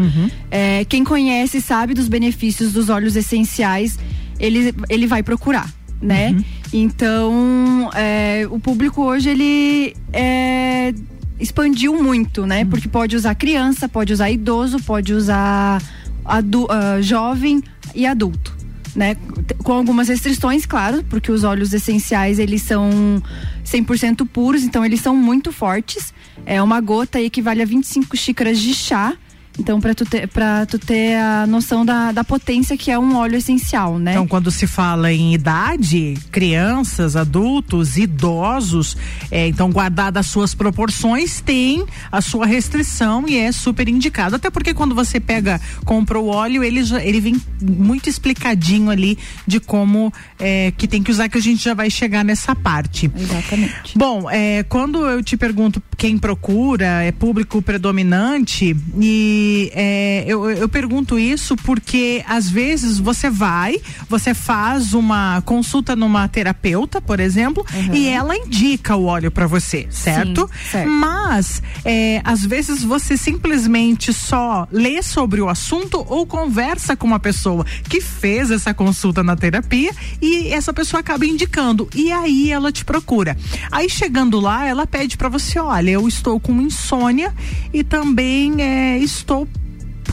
É, 0.50 0.84
quem 0.86 1.04
conhece 1.04 1.62
sabe 1.62 1.94
dos 1.94 2.08
benefícios 2.08 2.74
dos 2.74 2.90
óleos 2.90 3.16
essenciais, 3.16 4.00
ele, 4.40 4.74
ele 4.90 5.06
vai 5.06 5.22
procurar, 5.22 5.72
né? 6.02 6.36
Então, 6.74 7.90
é, 7.94 8.48
o 8.50 8.60
público 8.60 9.04
hoje 9.04 9.30
ele 9.30 9.96
é, 10.12 10.94
expandiu 11.40 12.02
muito, 12.02 12.46
né? 12.48 12.66
Porque 12.66 12.88
pode 12.88 13.16
usar 13.16 13.36
criança, 13.36 13.88
pode 13.88 14.12
usar 14.14 14.32
idoso, 14.32 14.80
pode 14.80 15.14
usar 15.14 15.82
adu- 16.26 16.68
ah, 16.72 17.00
jovem 17.02 17.62
e 17.94 18.06
adulto. 18.08 18.56
Né? 18.96 19.16
Com 19.64 19.74
algumas 19.74 20.08
restrições, 20.08 20.66
claro, 20.66 21.04
porque 21.10 21.32
os 21.32 21.44
óleos 21.44 21.74
essenciais 21.74 22.40
eles 22.40 22.62
são 22.62 23.22
100% 23.66 24.28
puros, 24.28 24.64
então 24.64 24.86
eles 24.86 25.02
são 25.02 25.16
muito 25.16 25.52
fortes. 25.52 26.14
É 26.46 26.62
uma 26.62 26.82
gota 26.82 27.22
equivale 27.22 27.62
a 27.62 27.66
25 27.66 28.18
xícaras 28.18 28.60
de 28.60 28.74
chá. 28.74 29.14
Então, 29.60 29.82
para 29.82 29.94
tu, 29.94 30.06
ter- 30.06 30.28
pra 30.28 30.66
tu 30.66 30.80
ter 30.80 31.16
a 31.18 31.46
noção 31.46 31.86
da, 31.86 32.12
da 32.12 32.24
potência 32.24 32.78
que 32.78 32.90
é 32.90 32.98
um 32.98 33.16
óleo 33.18 33.36
essencial, 33.36 34.00
né? 34.00 34.12
Então, 34.12 34.28
quando 34.28 34.50
se 34.50 34.66
fala 34.66 35.12
em 35.12 35.34
idade, 35.34 36.18
crianças, 36.32 37.16
adultos, 37.16 37.98
idosos, 37.98 38.96
é, 39.30 39.48
então 39.48 39.70
guardadas 39.70 40.26
as 40.26 40.32
suas 40.32 40.56
proporções, 40.56 41.42
tem 41.42 41.86
a 42.12 42.22
sua 42.22 42.46
restrição 42.46 43.28
e 43.28 43.38
é 43.38 43.52
super 43.52 43.88
indicado. 43.90 44.36
Até 44.38 44.50
porque 44.50 44.74
quando 44.74 44.96
você 44.96 45.20
pega, 45.20 45.60
compra 45.86 46.18
o 46.20 46.28
óleo, 46.28 46.64
ele, 46.64 46.84
já, 46.84 47.04
ele 47.04 47.20
vem 47.20 47.40
muito 47.62 48.10
explicadinho 48.10 48.90
ali 48.90 49.18
de 49.46 49.60
como 49.60 50.14
é, 50.40 50.72
que 50.78 50.88
tem 50.88 51.04
que 51.04 51.12
usar, 51.12 51.28
que 51.30 51.38
a 51.38 51.42
gente 51.42 51.64
já 51.64 51.74
vai 51.74 51.90
chegar 51.90 52.24
nessa 52.24 52.56
parte. 52.56 53.12
Exatamente. 53.16 53.98
Bom, 53.98 54.30
é, 54.32 54.64
quando 54.64 55.06
eu 55.08 55.22
te 55.22 55.36
pergunto 55.36 55.82
quem 55.98 56.18
procura, 56.18 57.04
é 57.04 57.12
público 57.12 57.62
predominante, 57.62 58.76
e 59.00 59.41
é, 59.74 60.24
eu, 60.28 60.50
eu 60.50 60.70
pergunto 60.70 61.18
isso 61.18 61.56
porque 61.58 62.24
às 62.28 62.50
vezes 62.50 63.00
você 63.00 63.30
vai, 63.30 63.80
você 64.10 64.34
faz 64.34 64.94
uma 64.94 65.42
consulta 65.42 65.96
numa 65.96 66.28
terapeuta, 66.28 67.02
por 67.02 67.20
exemplo, 67.20 67.66
e 67.94 68.08
ela 68.08 68.36
indica 68.36 68.96
o 68.96 69.06
óleo 69.06 69.32
para 69.32 69.48
você, 69.48 69.88
certo? 69.90 70.50
certo. 70.70 70.90
Mas 70.90 71.62
é, 71.86 72.22
às 72.24 72.46
vezes 72.46 72.84
você 72.84 73.16
simplesmente 73.18 74.14
só 74.14 74.68
lê 74.72 75.02
sobre 75.02 75.42
o 75.42 75.50
assunto 75.50 76.06
ou 76.08 76.26
conversa 76.26 76.96
com 76.96 77.08
uma 77.08 77.20
pessoa 77.20 77.66
que 77.88 78.02
fez 78.02 78.52
essa 78.52 78.74
consulta 78.74 79.24
na 79.24 79.36
terapia 79.36 79.92
e 80.22 80.50
essa 80.50 80.74
pessoa 80.74 81.00
acaba 81.00 81.26
indicando 81.26 81.90
e 81.96 82.12
aí 82.12 82.52
ela 82.52 82.72
te 82.72 82.84
procura. 82.84 83.38
Aí 83.72 83.90
chegando 83.90 84.40
lá, 84.40 84.66
ela 84.66 84.86
pede 84.86 85.18
para 85.18 85.30
você, 85.30 85.60
olha, 85.60 85.92
eu 85.92 86.08
estou 86.08 86.40
com 86.40 86.62
insônia 86.62 87.34
e 87.74 87.84
também 87.84 88.62
é, 88.62 88.98
estou 88.98 89.31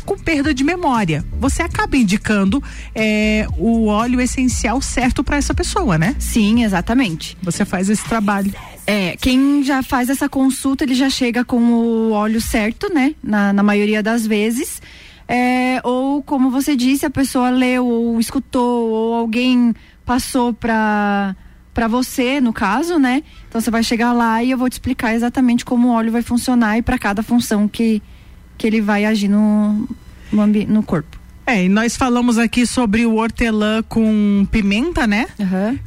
com 0.04 0.16
perda 0.16 0.54
de 0.54 0.64
memória. 0.64 1.24
Você 1.38 1.62
acaba 1.62 1.96
indicando 1.96 2.62
é, 2.94 3.46
o 3.59 3.87
óleo 3.87 4.20
essencial 4.20 4.81
certo 4.81 5.22
para 5.22 5.37
essa 5.37 5.52
pessoa, 5.52 5.98
né? 5.98 6.16
Sim, 6.18 6.64
exatamente. 6.64 7.37
Você 7.42 7.64
faz 7.64 7.90
esse 7.90 8.04
trabalho. 8.04 8.52
É, 8.87 9.16
quem 9.16 9.62
já 9.62 9.83
faz 9.83 10.09
essa 10.09 10.28
consulta, 10.28 10.85
ele 10.85 10.94
já 10.94 11.11
chega 11.11 11.44
com 11.44 11.59
o 11.59 12.12
óleo 12.12 12.40
certo, 12.40 12.92
né? 12.92 13.14
Na, 13.22 13.52
na 13.52 13.62
maioria 13.62 14.02
das 14.02 14.26
vezes. 14.26 14.81
É, 15.26 15.81
ou, 15.85 16.22
como 16.22 16.50
você 16.50 16.74
disse, 16.74 17.04
a 17.04 17.11
pessoa 17.11 17.50
leu 17.50 17.87
ou 17.87 18.18
escutou, 18.18 18.88
ou 18.88 19.14
alguém 19.14 19.74
passou 20.07 20.54
pra, 20.54 21.37
pra 21.74 21.87
você, 21.87 22.40
no 22.40 22.50
caso, 22.50 22.98
né? 22.98 23.22
Então 23.46 23.61
você 23.61 23.70
vai 23.70 23.83
chegar 23.83 24.14
lá 24.14 24.42
e 24.42 24.50
eu 24.50 24.57
vou 24.57 24.70
te 24.70 24.74
explicar 24.74 25.14
exatamente 25.14 25.66
como 25.66 25.88
o 25.88 25.90
óleo 25.90 26.11
vai 26.11 26.22
funcionar 26.22 26.78
e 26.78 26.83
para 26.83 26.98
cada 26.98 27.22
função 27.22 27.68
que, 27.68 28.02
que 28.59 28.66
ele 28.66 28.81
vai 28.81 29.05
agir 29.05 29.29
no, 29.29 29.88
no, 30.33 30.47
no 30.47 30.83
corpo. 30.83 31.16
É, 31.49 31.64
e 31.64 31.68
nós 31.71 31.97
falamos 31.97 32.37
aqui 32.37 32.66
sobre 32.66 33.07
o 33.07 33.14
hortelã 33.14 33.83
com 33.83 34.47
pimenta, 34.51 35.07
né? 35.07 35.29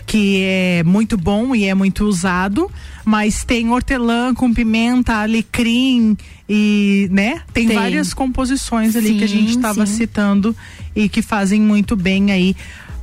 Que 0.07 0.41
é 0.43 0.83
muito 0.83 1.15
bom 1.15 1.55
e 1.55 1.65
é 1.65 1.75
muito 1.75 2.03
usado. 2.05 2.71
Mas 3.05 3.43
tem 3.43 3.69
hortelã 3.69 4.33
com 4.33 4.51
pimenta, 4.51 5.13
alecrim 5.17 6.17
e, 6.49 7.07
né? 7.11 7.41
Tem, 7.53 7.67
Tem. 7.67 7.77
várias 7.77 8.11
composições 8.11 8.95
ali 8.95 9.19
que 9.19 9.23
a 9.23 9.27
gente 9.27 9.51
Sim, 9.51 9.57
estava 9.57 9.85
sim. 9.85 9.97
citando 9.97 10.55
e 10.95 11.07
que 11.07 11.21
fazem 11.21 11.61
muito 11.61 11.95
bem 11.95 12.31
aí 12.31 12.55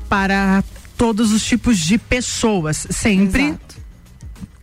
para 0.09 0.65
todos 0.97 1.31
os 1.31 1.45
tipos 1.45 1.79
de 1.79 1.97
pessoas. 1.97 2.89
Sempre 2.91 3.55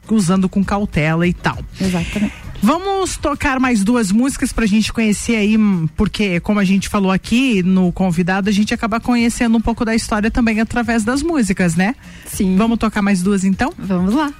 usando 0.09 0.49
com 0.49 0.65
cautela 0.65 1.25
e 1.25 1.33
tal. 1.33 1.57
Exatamente. 1.79 2.44
Vamos 2.61 3.17
tocar 3.17 3.59
mais 3.59 3.83
duas 3.83 4.11
músicas 4.11 4.51
pra 4.51 4.65
gente 4.65 4.91
conhecer 4.91 5.35
aí, 5.35 5.57
hum, 5.57 5.87
porque 5.95 6.39
como 6.39 6.59
a 6.59 6.63
gente 6.63 6.89
falou 6.89 7.11
aqui 7.11 7.61
no 7.61 7.91
convidado, 7.91 8.49
a 8.49 8.51
gente 8.51 8.73
acaba 8.73 8.99
conhecendo 8.99 9.57
um 9.57 9.61
pouco 9.61 9.85
da 9.85 9.93
história 9.93 10.31
também 10.31 10.59
através 10.59 11.03
das 11.03 11.21
músicas, 11.21 11.75
né? 11.75 11.95
Sim. 12.25 12.55
Vamos 12.57 12.77
tocar 12.79 13.01
mais 13.01 13.21
duas 13.21 13.43
então? 13.43 13.71
Vamos 13.77 14.13
lá. 14.13 14.33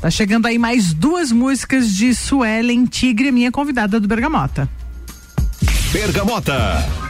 Tá 0.00 0.10
chegando 0.10 0.46
aí 0.46 0.58
mais 0.58 0.94
duas 0.94 1.30
músicas 1.30 1.92
de 1.92 2.14
Suelen 2.14 2.86
Tigre, 2.86 3.30
minha 3.30 3.52
convidada 3.52 4.00
do 4.00 4.08
Bergamota. 4.08 4.68
Bergamota. 5.92 7.09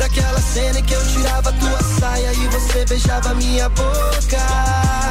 daquela 0.00 0.40
cena 0.40 0.78
em 0.78 0.82
que 0.82 0.94
eu 0.94 1.06
tirava 1.08 1.52
tua 1.52 1.82
saia 2.00 2.32
e 2.32 2.48
você 2.48 2.86
beijava 2.86 3.34
minha 3.34 3.68
boca. 3.68 5.10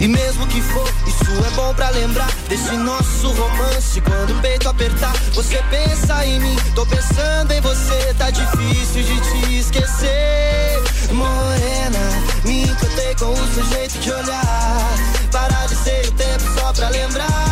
E 0.00 0.08
mesmo 0.08 0.46
que 0.46 0.60
for, 0.60 0.88
isso 1.06 1.44
é 1.46 1.50
bom 1.50 1.74
pra 1.74 1.90
lembrar 1.90 2.30
desse 2.48 2.72
nosso 2.76 3.32
romance. 3.32 4.00
Quando 4.00 4.36
o 4.36 4.40
peito 4.40 4.68
apertar, 4.68 5.12
você 5.34 5.62
pensa 5.70 6.24
em 6.26 6.40
mim. 6.40 6.56
Tô 6.74 6.86
pensando 6.86 7.52
em 7.52 7.60
você, 7.60 8.14
tá 8.18 8.30
difícil 8.30 9.02
de 9.02 9.20
te 9.20 9.58
esquecer. 9.58 10.82
Morena, 11.12 11.98
me 12.44 12.62
encantei 12.62 13.14
com 13.16 13.32
o 13.32 13.54
seu 13.54 13.64
jeito 13.64 13.98
de 13.98 14.10
olhar. 14.10 14.94
Paralisei 15.30 16.02
o 16.08 16.12
tempo 16.12 16.44
só 16.58 16.72
pra 16.72 16.88
lembrar 16.88 17.51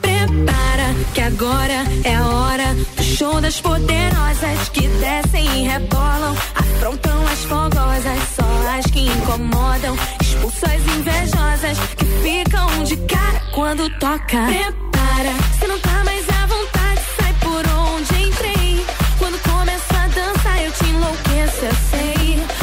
Prepara 0.00 0.94
que 1.12 1.20
agora 1.20 1.84
é 2.04 2.14
a 2.14 2.26
hora 2.26 2.74
do 2.96 3.02
show 3.02 3.40
das 3.40 3.60
poderosas 3.60 4.68
que 4.72 4.86
descem 4.86 5.44
e 5.64 5.66
rebolam, 5.66 6.36
afrontam 6.78 7.26
as 7.26 7.44
fogosas, 7.44 8.22
só 8.36 8.78
as 8.78 8.86
que 8.86 9.00
incomodam, 9.00 9.96
expulsam 10.20 10.70
as 10.70 10.96
invejosas 10.96 11.78
que 11.96 12.04
ficam 12.22 12.84
de 12.84 12.96
cara 12.98 13.42
quando 13.52 13.90
toca. 13.98 14.46
Prepara, 14.46 15.34
se 15.58 15.66
não 15.66 15.78
tá 15.80 16.04
mais 16.04 16.24
à 16.28 16.46
vontade, 16.46 17.00
sai 17.20 17.34
por 17.40 17.64
onde 17.68 18.28
entrei. 18.28 18.86
Quando 19.18 19.42
começa 19.42 19.94
a 19.96 20.06
dança, 20.06 20.62
eu 20.62 20.72
te 20.72 20.84
enlouqueço, 20.84 21.64
eu 21.64 21.74
sei. 21.90 22.57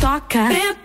Toca. 0.00 0.48
Prepara, 0.48 0.83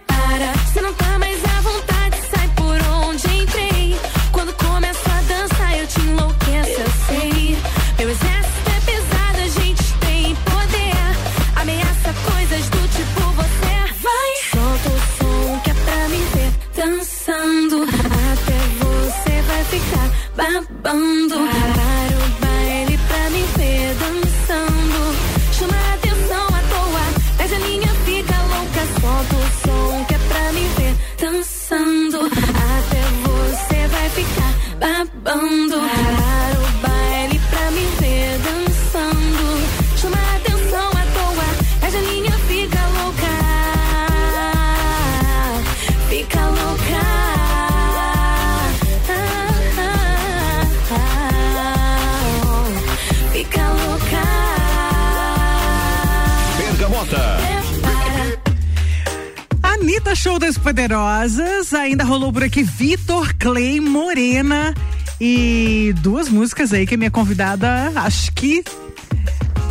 Poderosas, 60.80 61.74
ainda 61.74 62.06
rolou 62.06 62.32
por 62.32 62.42
aqui 62.42 62.64
Vitor 62.64 63.36
Clay 63.38 63.82
Morena 63.82 64.74
e 65.20 65.94
duas 65.98 66.30
músicas 66.30 66.72
aí 66.72 66.88
que 66.88 66.96
a 66.96 66.98
minha 66.98 67.12
convidada 67.12 67.92
acho 67.96 68.32
que 68.32 68.64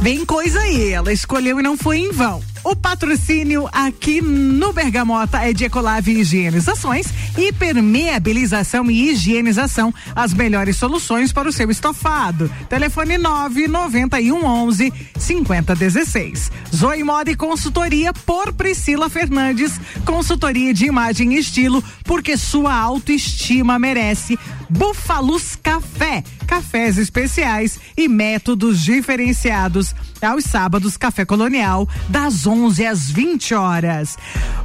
vem 0.03 0.27
coisa 0.27 0.61
aí, 0.61 0.91
ela 0.91 1.11
escolheu 1.11 1.59
e 1.59 1.63
não 1.63 1.79
foi 1.79 2.01
em 2.01 2.13
vão. 2.13 2.43
O 2.65 2.75
patrocínio 2.75 3.69
aqui 3.73 4.21
no 4.21 4.73
Bergamota 4.73 5.39
é 5.39 5.53
de 5.53 5.65
Ecolave 5.65 6.13
Higienizações, 6.13 7.07
hipermeabilização 7.37 8.91
e 8.91 9.11
higienização, 9.11 9.93
as 10.15 10.35
melhores 10.35 10.77
soluções 10.77 11.33
para 11.33 11.49
o 11.49 11.53
seu 11.53 11.71
estofado. 11.71 12.51
Telefone 12.69 13.17
991 13.17 14.45
11 14.45 14.93
5016. 15.19 16.51
Zoe 16.75 17.05
Moda 17.05 17.31
e 17.31 17.37
consultoria 17.37 18.13
por 18.13 18.53
Priscila 18.53 19.09
Fernandes, 19.09 19.81
consultoria 20.05 20.75
de 20.75 20.87
imagem 20.87 21.35
e 21.35 21.39
estilo, 21.39 21.83
porque 22.05 22.37
sua 22.37 22.75
autoestima 22.75 23.79
merece. 23.79 24.39
Búfalos 24.69 25.57
Café, 25.63 26.23
cafés 26.47 26.99
especiais 26.99 27.79
e 27.97 28.09
métodos 28.09 28.83
diferenciados. 28.83 29.95
Aos 30.21 30.45
sábados, 30.45 30.97
Café 30.97 31.25
Colonial, 31.25 31.89
das 32.09 32.47
11 32.47 32.87
às 32.87 33.11
20 33.11 33.55
horas. 33.55 34.17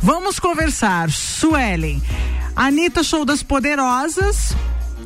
Vamos 0.02 0.40
conversar, 0.40 1.12
Suelen. 1.12 2.02
Anitta 2.56 3.04
Show 3.04 3.26
das 3.26 3.44
Poderosas. 3.44 4.56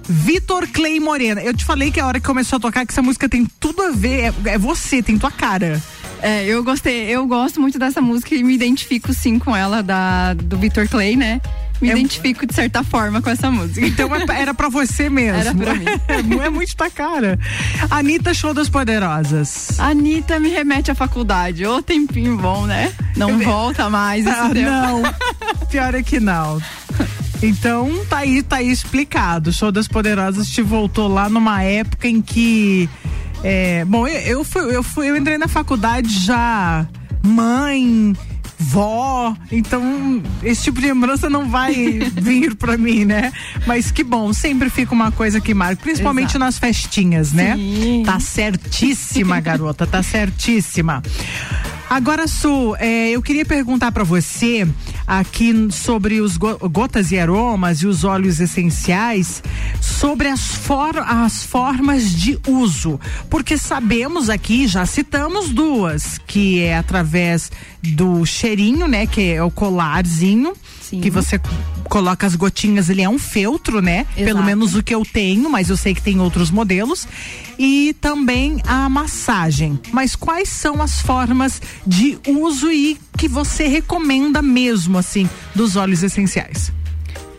Vitor 0.10 0.68
Clay 0.68 1.00
Morena. 1.00 1.41
Eu 1.41 1.54
te 1.54 1.66
falei 1.66 1.91
que 1.91 2.00
a 2.00 2.08
hora 2.08 2.20
que 2.20 2.26
começou 2.26 2.58
a 2.58 2.60
tocar 2.60 2.86
que 2.86 2.93
essa 2.93 3.02
música 3.02 3.28
tem 3.28 3.45
tudo 3.60 3.82
a 3.82 3.91
ver, 3.91 4.34
é, 4.45 4.52
é 4.52 4.58
você, 4.58 5.04
tem 5.04 5.18
tua 5.18 5.32
cara. 5.32 5.82
É, 6.22 6.45
eu 6.45 6.64
gostei, 6.64 7.10
eu 7.10 7.28
gosto 7.28 7.60
muito 7.60 7.78
dessa 7.78 8.02
música 8.02 8.34
e 8.34 8.43
me 8.43 8.54
identifico 8.56 9.14
sim 9.14 9.38
com 9.38 9.56
ela, 9.56 9.84
da, 9.84 10.34
do 10.34 10.58
Vitor 10.58 10.88
Clay, 10.88 11.16
né? 11.16 11.41
Me 11.82 11.89
É- 11.89 11.93
identifico 11.93 12.45
de 12.45 12.53
certa 12.53 12.84
forma 12.84 13.21
com 13.21 13.30
essa 13.30 13.51
música. 13.51 13.86
Então 13.86 14.09
é- 14.15 14.25
era 14.41 14.53
pra 14.53 14.67
você 14.69 15.09
mesmo. 15.09 15.39
Era 15.39 15.53
pra 15.53 15.73
mim. 15.75 15.86
Não 16.28 16.41
é 16.43 16.49
muito 16.49 16.75
tua 16.75 16.89
cara. 16.89 17.38
Anitta 17.91 18.34
Show 18.34 18.53
das 18.53 18.67
Poderosas. 18.69 19.80
Anitta 19.80 20.39
me 20.39 20.49
remete 20.49 20.89
à 20.91 20.95
faculdade. 20.95 21.65
Ô 21.65 21.82
tempinho 21.82 22.38
bom, 22.38 22.65
né? 22.65 22.91
Não 23.15 23.38
volta 23.39 23.89
mais 23.89 24.25
esse 24.25 24.36
Ah, 24.36 24.49
tempo. 24.51 24.69
não. 24.69 25.03
Pior 25.69 25.93
é 25.93 26.01
que 26.03 26.19
não. 26.19 26.59
Então, 27.43 27.91
tá 28.09 28.17
aí, 28.17 28.41
tá 28.41 28.55
aí 28.57 28.71
explicado. 28.71 29.53
Show 29.53 29.71
das 29.71 29.88
Poderosas 29.88 30.49
te 30.49 30.61
voltou 30.63 31.07
lá 31.07 31.30
numa 31.30 31.61
época 31.61 32.07
em 32.07 32.19
que. 32.21 32.89
é, 33.43 33.86
bom, 33.86 34.07
eu, 34.07 34.19
eu 34.21 34.43
fui, 34.43 34.75
eu 34.75 34.82
fui, 34.82 35.09
eu 35.09 35.15
entrei 35.15 35.38
na 35.38 35.47
faculdade 35.47 36.09
já 36.25 36.88
mãe, 37.23 38.15
vó, 38.60 39.36
então 39.51 40.22
esse 40.41 40.64
tipo 40.64 40.82
de 40.82 40.88
lembrança 40.88 41.30
não 41.30 41.49
vai 41.49 41.74
vir 42.22 42.55
pra 42.55 42.78
mim, 42.78 43.05
né? 43.05 43.32
Mas 43.66 43.91
que 43.91 44.03
bom, 44.03 44.34
sempre 44.34 44.70
fica 44.70 44.93
uma 44.93 45.12
coisa 45.12 45.39
que 45.39 45.53
marca, 45.53 45.82
principalmente 45.82 46.32
Exato. 46.32 46.39
nas 46.39 46.58
festinhas, 46.58 47.32
né? 47.32 47.55
Sim. 47.55 48.03
Tá 48.05 48.20
certíssima, 48.20 49.39
garota, 49.39 49.86
tá 49.86 50.01
certíssima. 50.01 51.03
Agora, 51.90 52.28
Su, 52.28 52.76
é, 52.80 53.12
eu 53.12 53.22
queria 53.22 53.46
perguntar 53.46 53.94
pra 53.94 54.04
você 54.04 54.68
aqui 55.06 55.70
sobre 55.72 56.20
os 56.20 56.36
go- 56.36 56.58
gotas 56.70 57.12
e 57.12 57.18
aromas 57.18 57.80
e 57.82 57.88
os 57.88 58.04
óleos 58.04 58.42
essenciais, 58.42 59.42
sobre 59.82 60.28
as, 60.28 60.42
for- 60.54 60.98
as 61.00 61.44
formas 61.46 62.12
de 62.14 62.38
uso. 62.46 63.00
Porque 63.30 63.58
sabemos 63.58 64.30
aqui, 64.30 64.68
já 64.68 64.86
citamos 64.86 65.50
duas, 65.50 66.18
que 66.28 66.60
é 66.62 66.78
através 66.78 67.50
do 67.82 68.26
cheirinho, 68.26 68.86
né? 68.86 69.08
Que 69.08 69.32
é 69.32 69.42
o 69.44 69.50
colarzinho, 69.50 70.54
que 70.90 71.10
você 71.10 71.40
coloca 71.90 72.26
as 72.28 72.36
gotinhas, 72.36 72.90
ele 72.90 73.02
é 73.02 73.10
um 73.10 73.20
feltro, 73.20 73.82
né? 73.82 74.06
Pelo 74.16 74.30
Exato. 74.30 74.46
menos 74.46 74.76
o 74.76 74.84
que 74.84 74.94
eu 74.94 75.04
tenho, 75.06 75.50
mas 75.50 75.70
eu 75.70 75.78
sei 75.78 75.94
que 75.94 76.02
tem 76.02 76.20
outros 76.20 76.52
modelos. 76.52 77.08
E 77.58 77.96
também 78.00 78.62
a 78.66 78.88
massagem. 78.90 79.80
Mas 79.92 80.16
quais 80.16 80.50
são 80.50 80.82
as 80.82 81.02
formas 81.02 81.62
de 81.86 82.20
uso 82.28 82.72
e 82.72 82.98
que 83.18 83.28
você 83.28 83.68
recomenda 83.68 84.42
mesmo, 84.42 84.98
assim, 84.98 85.30
dos 85.56 85.76
óleos 85.76 86.04
essenciais? 86.04 86.72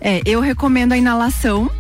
É, 0.00 0.22
eu 0.24 0.40
recomendo 0.40 0.92
a 0.92 0.96
inalação, 0.96 1.70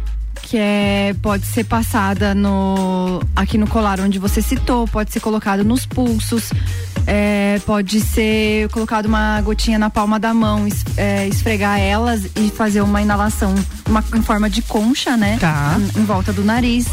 que 0.42 0.56
é 0.56 1.14
pode 1.20 1.46
ser 1.46 1.64
passada 1.64 2.34
no 2.34 3.20
aqui 3.34 3.58
no 3.58 3.66
colar 3.66 4.00
onde 4.00 4.18
você 4.18 4.40
citou, 4.40 4.86
pode 4.88 5.12
ser 5.12 5.20
colocado 5.20 5.64
nos 5.64 5.86
pulsos, 5.86 6.50
é, 7.10 7.58
pode 7.64 8.02
ser 8.02 8.68
colocado 8.68 9.06
uma 9.06 9.40
gotinha 9.40 9.78
na 9.78 9.88
palma 9.88 10.18
da 10.20 10.34
mão, 10.34 10.66
es- 10.68 10.84
é, 10.94 11.26
esfregar 11.26 11.80
elas 11.80 12.26
e 12.36 12.50
fazer 12.50 12.82
uma 12.82 13.00
inalação 13.00 13.54
uma, 13.88 14.04
em 14.14 14.20
forma 14.20 14.50
de 14.50 14.60
concha, 14.60 15.16
né? 15.16 15.38
Tá. 15.40 15.76
Em, 15.96 16.00
em 16.00 16.04
volta 16.04 16.32
do 16.34 16.44
nariz. 16.44 16.86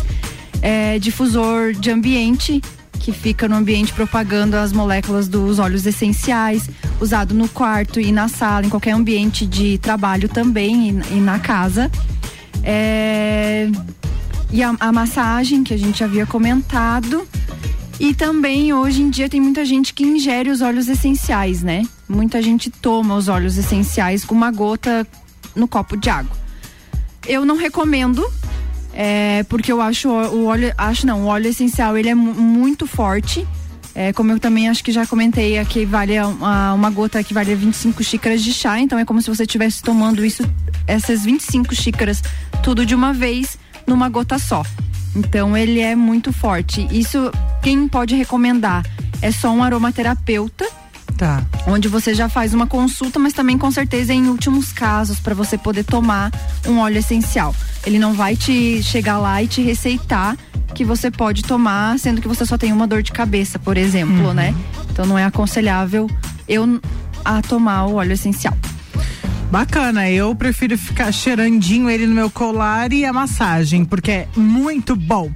É, 0.61 0.97
difusor 0.99 1.73
de 1.73 1.91
ambiente 1.91 2.61
que 2.97 3.11
fica 3.11 3.47
no 3.47 3.55
ambiente 3.57 3.91
propagando 3.93 4.55
as 4.55 4.71
moléculas 4.71 5.27
dos 5.27 5.59
óleos 5.59 5.85
essenciais, 5.85 6.69
usado 6.99 7.35
no 7.35 7.47
quarto 7.49 7.99
e 7.99 8.11
na 8.11 8.27
sala, 8.29 8.65
em 8.65 8.69
qualquer 8.69 8.91
ambiente 8.93 9.45
de 9.45 9.77
trabalho 9.79 10.27
também 10.29 10.89
e, 11.11 11.17
e 11.17 11.19
na 11.19 11.37
casa. 11.39 11.91
É, 12.63 13.67
e 14.51 14.63
a, 14.63 14.73
a 14.79 14.91
massagem 14.91 15.63
que 15.63 15.73
a 15.73 15.77
gente 15.77 16.03
havia 16.03 16.25
comentado. 16.25 17.27
E 17.99 18.13
também 18.13 18.73
hoje 18.73 19.01
em 19.01 19.09
dia 19.09 19.29
tem 19.29 19.39
muita 19.39 19.63
gente 19.63 19.93
que 19.93 20.03
ingere 20.03 20.49
os 20.49 20.61
óleos 20.61 20.87
essenciais, 20.87 21.63
né? 21.63 21.83
Muita 22.09 22.41
gente 22.41 22.69
toma 22.69 23.15
os 23.15 23.27
óleos 23.29 23.57
essenciais 23.57 24.25
com 24.25 24.35
uma 24.35 24.51
gota 24.51 25.07
no 25.55 25.67
copo 25.67 25.95
de 25.95 26.09
água. 26.09 26.35
Eu 27.25 27.45
não 27.45 27.55
recomendo, 27.55 28.23
é, 28.93 29.43
porque 29.43 29.71
eu 29.71 29.81
acho 29.81 30.09
o 30.09 30.45
óleo, 30.45 30.73
acho 30.77 31.07
não, 31.07 31.23
o 31.23 31.25
óleo 31.27 31.47
essencial 31.47 31.97
ele 31.97 32.09
é 32.09 32.15
mu- 32.15 32.33
muito 32.33 32.85
forte. 32.85 33.47
É, 33.97 34.11
como 34.11 34.29
eu 34.33 34.39
também 34.41 34.67
acho 34.67 34.83
que 34.83 34.91
já 34.91 35.07
comentei 35.07 35.57
aqui, 35.57 35.85
vale 35.85 36.19
uma, 36.19 36.73
uma 36.73 36.89
gota 36.89 37.23
que 37.23 37.33
vale 37.33 37.55
25 37.55 38.03
xícaras 38.03 38.43
de 38.43 38.51
chá, 38.53 38.77
então 38.77 38.99
é 38.99 39.05
como 39.05 39.21
se 39.21 39.29
você 39.29 39.43
estivesse 39.43 39.81
tomando 39.81 40.25
isso, 40.25 40.43
essas 40.85 41.23
25 41.23 41.73
xícaras, 41.73 42.21
tudo 42.61 42.85
de 42.85 42.93
uma 42.93 43.13
vez, 43.13 43.57
numa 43.87 44.09
gota 44.09 44.37
só. 44.37 44.63
Então 45.15 45.55
ele 45.55 45.79
é 45.79 45.95
muito 45.95 46.33
forte. 46.33 46.87
Isso 46.91 47.31
quem 47.61 47.87
pode 47.87 48.15
recomendar 48.15 48.85
é 49.21 49.31
só 49.31 49.51
um 49.51 49.63
aromaterapeuta 49.63 50.65
Tá. 51.17 51.45
onde 51.65 51.87
você 51.87 52.13
já 52.13 52.27
faz 52.27 52.53
uma 52.53 52.67
consulta, 52.67 53.17
mas 53.17 53.31
também 53.31 53.57
com 53.57 53.71
certeza 53.71 54.13
em 54.13 54.27
últimos 54.27 54.73
casos 54.73 55.17
para 55.17 55.33
você 55.33 55.57
poder 55.57 55.85
tomar 55.85 56.29
um 56.67 56.79
óleo 56.79 56.97
essencial. 56.97 57.55
Ele 57.85 57.97
não 57.97 58.13
vai 58.13 58.35
te 58.35 58.83
chegar 58.83 59.17
lá 59.17 59.41
e 59.41 59.47
te 59.47 59.61
receitar 59.61 60.35
que 60.73 60.83
você 60.83 61.09
pode 61.09 61.43
tomar, 61.43 61.97
sendo 61.99 62.21
que 62.21 62.27
você 62.27 62.45
só 62.45 62.57
tem 62.57 62.73
uma 62.73 62.85
dor 62.85 63.01
de 63.01 63.13
cabeça, 63.13 63.57
por 63.57 63.77
exemplo, 63.77 64.33
né? 64.33 64.53
Então 64.91 65.05
não 65.05 65.17
é 65.17 65.23
aconselhável 65.23 66.09
eu 66.49 66.81
a 67.23 67.41
tomar 67.41 67.85
o 67.85 67.95
óleo 67.95 68.11
essencial. 68.11 68.55
Bacana, 69.51 70.09
eu 70.09 70.35
prefiro 70.35 70.77
ficar 70.77 71.11
cheirandinho 71.11 71.89
ele 71.89 72.07
no 72.07 72.15
meu 72.15 72.29
colar 72.29 72.91
e 72.91 73.05
a 73.05 73.13
massagem, 73.13 73.85
porque 73.85 74.11
é 74.11 74.27
muito 74.35 74.95
bom. 74.95 75.31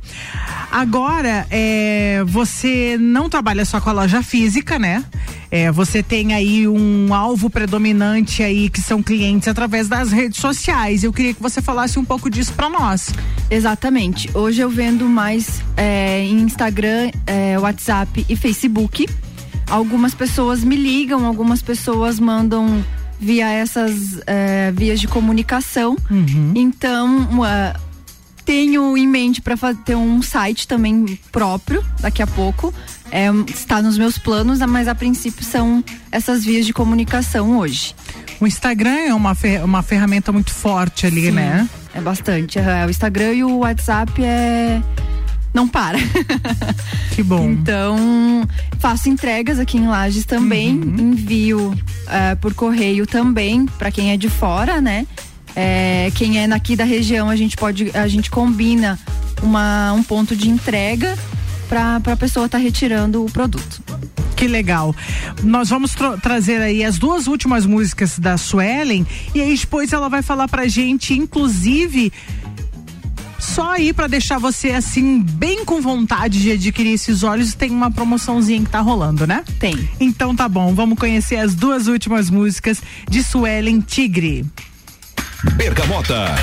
Agora, 0.72 1.47
é, 1.49 2.24
você 2.26 2.97
não 2.99 3.30
trabalha 3.30 3.64
só 3.66 3.80
com 3.80 3.89
a 3.89 3.93
loja 3.93 4.22
física, 4.22 4.78
né? 4.78 5.03
É, 5.51 5.72
você 5.72 6.03
tem 6.03 6.34
aí 6.34 6.68
um 6.68 7.14
alvo 7.14 7.49
predominante 7.49 8.43
aí 8.43 8.70
que 8.70 8.82
são 8.82 9.01
clientes 9.01 9.47
através 9.47 9.88
das 9.88 10.12
redes 10.12 10.39
sociais. 10.39 11.03
Eu 11.03 11.12
queria 11.12 11.34
que 11.34 11.41
você 11.41 11.62
falasse 11.62 11.97
um 11.97 12.05
pouco 12.05 12.30
disso 12.30 12.53
para 12.53 12.70
nós. 12.70 13.12
Exatamente. 13.49 14.30
Hoje 14.34 14.62
eu 14.62 14.70
vendo 14.70 15.05
mais 15.05 15.62
é, 15.76 16.24
em 16.24 16.41
Instagram, 16.41 17.12
é, 17.26 17.57
WhatsApp 17.57 18.26
e 18.30 18.36
Facebook. 18.36 19.07
Algumas 19.68 20.14
pessoas 20.14 20.64
me 20.64 20.76
ligam, 20.76 21.26
algumas 21.26 21.62
pessoas 21.62 22.20
mandam 22.20 22.84
via 23.20 23.49
essas 23.51 24.22
é, 24.26 24.72
vias 24.72 24.99
de 24.99 25.07
comunicação. 25.07 25.97
Então, 26.55 27.17
uma- 27.30 27.76
tenho 28.45 28.97
em 28.97 29.07
mente 29.07 29.41
para 29.41 29.55
ter 29.86 29.95
um 29.95 30.22
site 30.24 30.67
também 30.67 31.20
próprio 31.32 31.84
daqui 31.99 32.22
a 32.24 32.28
pouco. 32.28 32.74
É, 33.11 33.28
está 33.47 33.82
nos 33.82 33.97
meus 33.97 34.17
planos, 34.17 34.59
mas 34.59 34.88
a 34.88 34.95
princípio 34.95 35.43
são 35.43 35.84
essas 36.11 36.43
vias 36.43 36.65
de 36.65 36.74
comunicação 36.74 37.57
hoje. 37.57 37.93
O 38.39 38.47
Instagram 38.47 38.89
é 39.07 39.13
uma, 39.13 39.36
fer- 39.36 39.63
uma 39.63 39.84
ferramenta 39.84 40.32
muito 40.32 40.51
forte 40.51 41.05
ali, 41.05 41.26
Sim, 41.26 41.32
né? 41.32 41.70
É 41.93 42.01
bastante. 42.01 42.57
É, 42.57 42.86
O 42.86 42.89
Instagram 42.89 43.34
e 43.34 43.43
o 43.43 43.57
WhatsApp 43.57 44.24
é. 44.24 44.82
Não 45.54 45.68
para. 45.68 45.97
Que 47.16 47.24
bom. 47.24 47.50
Então, 47.50 48.47
faço 48.80 49.10
entregas 49.10 49.60
aqui 49.60 49.78
em 49.78 49.88
Lages 49.88 50.24
também, 50.26 50.72
Uhum. 50.72 51.12
envio 51.12 51.78
eh, 52.08 52.36
por 52.36 52.54
correio 52.54 53.06
também, 53.06 53.66
para 53.66 53.91
quem 53.91 54.12
é 54.12 54.18
de 54.18 54.30
fora, 54.30 54.80
né? 54.80 55.06
Eh, 55.56 56.12
quem 56.16 56.39
é 56.41 56.47
daqui 56.47 56.76
da 56.78 56.86
região, 56.86 57.30
a 57.30 57.36
gente 57.36 57.58
pode, 57.58 57.91
a 57.93 58.08
gente 58.08 58.32
combina 58.32 58.97
uma, 59.43 59.91
um 59.91 60.02
ponto 60.04 60.34
de 60.36 60.50
entrega 60.50 61.18
para 61.68 61.97
a 61.97 62.16
pessoa 62.16 62.45
estar 62.45 62.58
retirando 62.58 63.26
o 63.26 63.30
produto. 63.30 63.82
Que 64.38 64.47
legal. 64.47 64.95
Nós 65.43 65.68
vamos 65.70 65.93
tro- 65.93 66.18
trazer 66.18 66.62
aí 66.62 66.82
as 66.86 66.97
duas 66.97 67.28
últimas 67.28 67.66
músicas 67.66 68.18
da 68.18 68.38
Suelen 68.38 69.06
e 69.36 69.41
aí 69.41 69.58
depois 69.58 69.91
ela 69.91 70.08
vai 70.08 70.22
falar 70.22 70.47
pra 70.47 70.66
gente, 70.70 71.14
inclusive, 71.14 72.14
só 73.50 73.72
aí 73.72 73.91
para 73.91 74.08
deixar 74.08 74.38
você 74.38 74.72
assim 74.72 75.22
bem 75.22 75.66
com 75.66 75.82
vontade 75.82 76.39
de 76.39 76.52
adquirir 76.52 76.93
esses 76.93 77.24
óleos, 77.24 77.56
tem 77.56 77.72
uma 77.72 77.89
promoçãozinha 77.89 78.64
que 78.64 78.70
tá 78.70 78.80
rolando, 78.80 79.26
né? 79.26 79.43
Tem. 79.58 79.89
Então 80.00 80.36
tá 80.36 80.47
bom, 80.47 80.74
vamos 80.76 81.00
conhecer 81.00 81.38
as 81.38 81.56
duas 81.56 81.88
últimas 81.88 82.30
músicas 82.30 82.80
de 83.10 83.24
Suelen 83.24 83.82
Tigre. 83.82 84.45
Bergamota. 85.56 86.36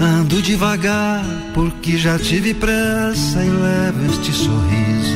Ando 0.00 0.40
devagar 0.40 1.22
porque 1.52 1.98
já 1.98 2.18
tive 2.18 2.54
pressa 2.54 3.44
e 3.44 3.50
levo 3.50 4.12
este 4.12 4.32
sorriso 4.32 5.15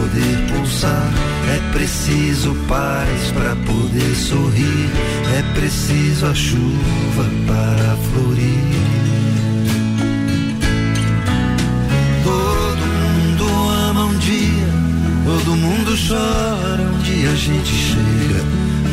pulsar, 0.49 1.11
é 1.47 1.71
preciso 1.71 2.53
paz 2.67 3.31
para 3.33 3.55
poder 3.55 4.15
sorrir, 4.15 4.89
é 5.37 5.43
preciso 5.53 6.25
a 6.25 6.33
chuva 6.33 7.25
para 7.47 7.95
florir. 8.11 8.81
Todo 12.23 12.85
mundo 12.85 13.69
ama 13.89 14.05
um 14.05 14.17
dia, 14.17 14.67
todo 15.25 15.55
mundo 15.55 15.95
chora, 16.07 16.83
um 16.83 16.97
dia 16.99 17.29
a 17.29 17.35
gente 17.35 17.73
chega, 17.73 18.43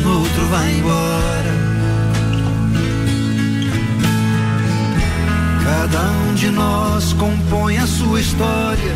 no 0.03 0.19
outro 0.19 0.45
vai 0.47 0.71
embora. 0.73 1.69
Cada 5.63 6.11
um 6.11 6.33
de 6.33 6.49
nós 6.49 7.13
compõe 7.13 7.77
a 7.77 7.87
sua 7.87 8.19
história, 8.19 8.95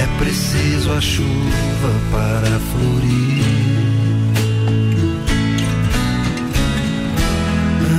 é 0.00 0.18
preciso 0.18 0.92
a 0.92 1.00
chuva 1.00 1.92
para 2.10 2.58
florir. 2.58 3.44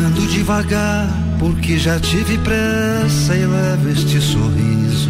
Ando 0.05 0.27
devagar 0.27 1.07
porque 1.39 1.77
já 1.77 1.99
tive 1.99 2.37
pressa 2.39 3.35
e 3.35 3.45
levo 3.45 3.89
este 3.89 4.21
sorriso, 4.21 5.09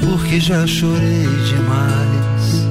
porque 0.00 0.40
já 0.40 0.66
chorei 0.66 1.26
demais. 1.46 2.68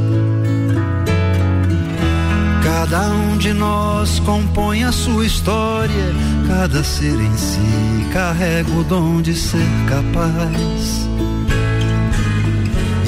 Cada 2.64 3.10
um 3.10 3.38
de 3.38 3.54
nós 3.54 4.20
compõe 4.20 4.84
a 4.84 4.92
sua 4.92 5.26
história, 5.26 6.14
cada 6.48 6.84
ser 6.84 7.20
em 7.20 7.38
si 7.38 8.08
carrega 8.14 8.72
o 8.72 8.84
dom 8.84 9.22
de 9.22 9.36
ser 9.36 9.68
capaz 9.88 11.08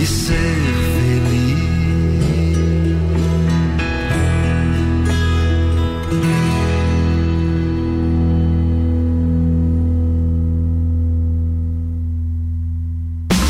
e 0.01 0.05
ser 0.05 0.35
feliz. 0.95 1.59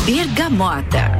Bergamota. 0.06 1.19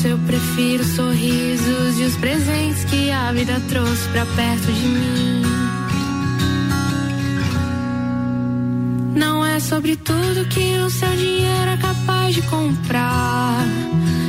Abraço, 0.00 0.08
eu 0.08 0.18
prefiro 0.18 0.84
sorrisos 0.84 1.98
e 1.98 2.04
os 2.04 2.16
presentes 2.16 2.84
que 2.84 3.10
a 3.10 3.32
vida 3.32 3.60
trouxe 3.68 4.08
pra 4.08 4.24
perto 4.26 4.72
de 4.72 4.86
mim. 4.86 5.42
Não 9.14 9.44
é 9.44 9.60
sobre 9.60 9.96
tudo 9.96 10.48
que 10.48 10.78
o 10.78 10.90
seu 10.90 11.10
dinheiro 11.10 11.70
é 11.70 11.76
capaz 11.76 12.34
de 12.34 12.42
comprar. 12.42 13.64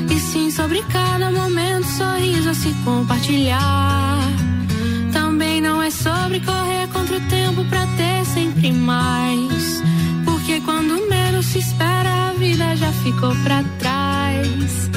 E 0.09 0.19
sim 0.19 0.51
sobre 0.51 0.81
cada 0.91 1.31
momento, 1.31 1.87
sorriso 1.87 2.49
a 2.49 2.53
se 2.53 2.73
compartilhar. 2.83 4.19
Também 5.13 5.61
não 5.61 5.81
é 5.81 5.89
sobre 5.89 6.39
correr 6.41 6.87
contra 6.91 7.17
o 7.17 7.21
tempo 7.21 7.63
pra 7.65 7.85
ter 7.97 8.25
sempre 8.25 8.71
mais. 8.71 9.81
Porque 10.25 10.59
quando 10.61 11.09
menos 11.09 11.45
se 11.45 11.59
espera, 11.59 12.29
a 12.29 12.33
vida 12.33 12.75
já 12.75 12.91
ficou 12.91 13.33
pra 13.43 13.63
trás. 13.79 14.90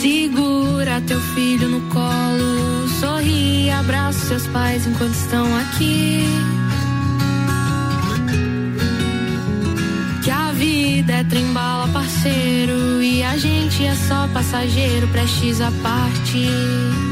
Segura 0.00 1.00
teu 1.06 1.20
filho 1.20 1.68
no 1.68 1.80
colo, 1.88 2.88
sorri, 3.00 3.70
abraça 3.70 4.18
seus 4.26 4.46
pais 4.48 4.86
enquanto 4.86 5.14
estão 5.14 5.46
aqui. 5.56 6.24
Que 10.22 10.30
a 10.30 10.52
vida 10.52 11.12
é 11.12 11.24
trembala, 11.24 11.88
parceiro, 11.88 13.02
e 13.02 13.22
a 13.22 13.36
gente 13.38 13.86
é 13.86 13.94
só 13.94 14.28
passageiro, 14.28 15.08
prestes 15.08 15.60
a 15.60 15.70
partir. 15.82 17.05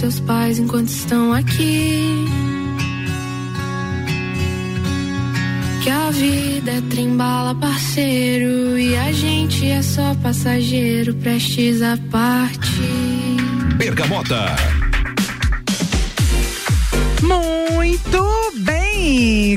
Seus 0.00 0.18
pais 0.20 0.58
enquanto 0.58 0.88
estão 0.88 1.34
aqui. 1.34 2.24
Que 5.82 5.90
a 5.90 6.10
vida 6.10 6.70
é 6.70 6.80
trembala, 6.88 7.54
parceiro, 7.54 8.78
e 8.78 8.96
a 8.96 9.12
gente 9.12 9.66
é 9.66 9.82
só 9.82 10.14
passageiro, 10.22 11.14
prestes 11.16 11.82
a 11.82 11.98
partir. 12.10 13.76
Bergamota. 13.76 14.56
Muito 17.22 18.52
bem! 18.64 18.79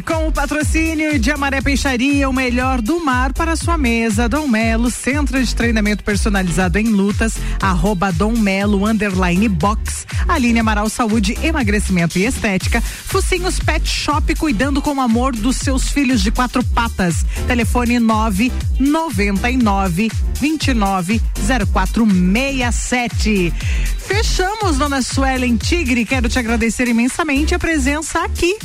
Com 0.06 0.28
o 0.28 0.32
patrocínio 0.32 1.20
de 1.20 1.30
Amaré 1.32 1.62
Peixaria, 1.62 2.30
o 2.30 2.34
melhor 2.34 2.82
do 2.82 3.04
mar 3.04 3.34
para 3.34 3.58
sua 3.58 3.78
mesa. 3.78 4.30
Dom 4.30 4.48
Melo, 4.48 4.90
centro 4.90 5.44
de 5.44 5.54
treinamento 5.54 6.02
personalizado 6.02 6.80
em 6.80 6.86
lutas, 6.86 7.36
arroba 7.62 8.10
Dom 8.12 8.38
Melo, 8.38 8.88
underline 8.88 9.50
box. 9.50 10.08
Aline 10.28 10.60
Amaral 10.60 10.90
Saúde, 10.90 11.38
emagrecimento 11.44 12.18
e 12.18 12.26
estética. 12.26 12.82
Focinhos 12.82 13.60
Pet 13.60 13.86
Shop, 13.86 14.34
cuidando 14.36 14.82
com 14.82 15.02
amor 15.02 15.36
dos 15.36 15.58
seus 15.58 15.90
filhos 15.90 16.22
de 16.22 16.32
quatro 16.32 16.64
patas. 16.64 17.26
Telefone 17.46 18.00
999 18.00 20.10
29 20.40 21.22
0467. 21.36 23.54
Fechamos, 23.98 24.78
dona 24.78 25.02
Suelen 25.02 25.58
Tigre. 25.58 26.06
Quero 26.06 26.30
te 26.30 26.40
agradecer 26.40 26.88
imensamente 26.88 27.54
a 27.54 27.60
presença 27.60 28.24
aqui 28.24 28.56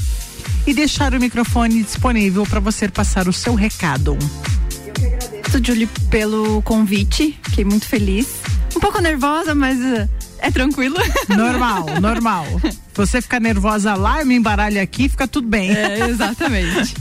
e 0.68 0.74
deixar 0.74 1.14
o 1.14 1.18
microfone 1.18 1.82
disponível 1.82 2.44
para 2.44 2.60
você 2.60 2.88
passar 2.88 3.26
o 3.26 3.32
seu 3.32 3.54
recado. 3.54 4.18
Obrigado, 4.86 5.66
Julie, 5.66 5.86
pelo 6.10 6.60
convite. 6.60 7.38
Fiquei 7.42 7.64
muito 7.64 7.86
feliz. 7.86 8.28
Um 8.76 8.80
pouco 8.80 9.00
nervosa, 9.00 9.54
mas 9.54 9.78
uh, 9.78 10.06
é 10.40 10.50
tranquilo. 10.50 10.96
Normal, 11.26 11.86
normal. 12.02 12.44
Você 12.92 13.22
fica 13.22 13.40
nervosa 13.40 13.94
lá, 13.94 14.20
eu 14.20 14.26
me 14.26 14.34
embaralho 14.34 14.80
aqui, 14.82 15.08
fica 15.08 15.26
tudo 15.26 15.48
bem. 15.48 15.74
É, 15.74 16.06
exatamente. 16.06 16.94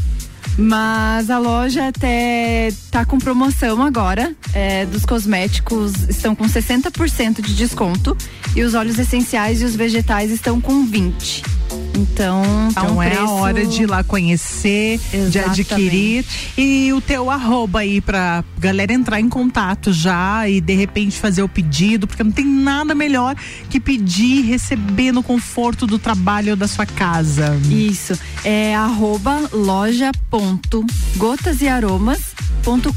Mas 0.57 1.29
a 1.29 1.37
loja 1.37 1.89
até 1.89 2.71
tá 2.89 3.03
com 3.03 3.19
promoção 3.19 3.83
agora. 3.83 4.33
é, 4.53 4.85
dos 4.85 5.05
cosméticos 5.05 5.93
estão 6.07 6.33
com 6.33 6.45
60% 6.45 7.41
de 7.41 7.53
desconto. 7.53 8.17
E 8.55 8.63
os 8.63 8.73
óleos 8.73 8.97
essenciais 8.97 9.61
e 9.61 9.65
os 9.65 9.75
vegetais 9.75 10.31
estão 10.31 10.61
com 10.61 10.87
20%. 10.87 11.56
Então, 11.95 12.43
tá 12.73 12.83
Então 12.83 12.97
um 12.97 13.01
é 13.01 13.09
preço... 13.09 13.23
a 13.23 13.31
hora 13.31 13.65
de 13.65 13.83
ir 13.83 13.85
lá 13.87 14.03
conhecer, 14.03 14.99
de 15.11 15.17
Exatamente. 15.17 15.61
adquirir. 15.61 16.25
E 16.57 16.93
o 16.93 17.01
teu 17.01 17.29
arroba 17.29 17.79
aí 17.79 17.99
pra 17.99 18.43
galera 18.57 18.93
entrar 18.93 19.19
em 19.19 19.27
contato 19.27 19.91
já 19.91 20.47
e 20.47 20.61
de 20.61 20.75
repente 20.75 21.17
fazer 21.19 21.41
o 21.41 21.49
pedido, 21.49 22.07
porque 22.07 22.23
não 22.23 22.31
tem 22.31 22.45
nada 22.45 22.93
melhor 22.93 23.35
que 23.69 23.79
pedir 23.79 24.39
e 24.39 24.41
receber 24.41 25.11
no 25.11 25.23
conforto 25.23 25.87
do 25.87 25.97
trabalho 25.97 26.51
ou 26.51 26.55
da 26.55 26.67
sua 26.67 26.85
casa. 26.85 27.57
Isso. 27.69 28.17
É 28.43 28.75
arroba 28.75 29.49
loja 29.51 30.11
ponto 30.29 30.85
gotas 31.17 31.61
e 31.61 31.67
aromas 31.67 32.19
ponto 32.63 32.93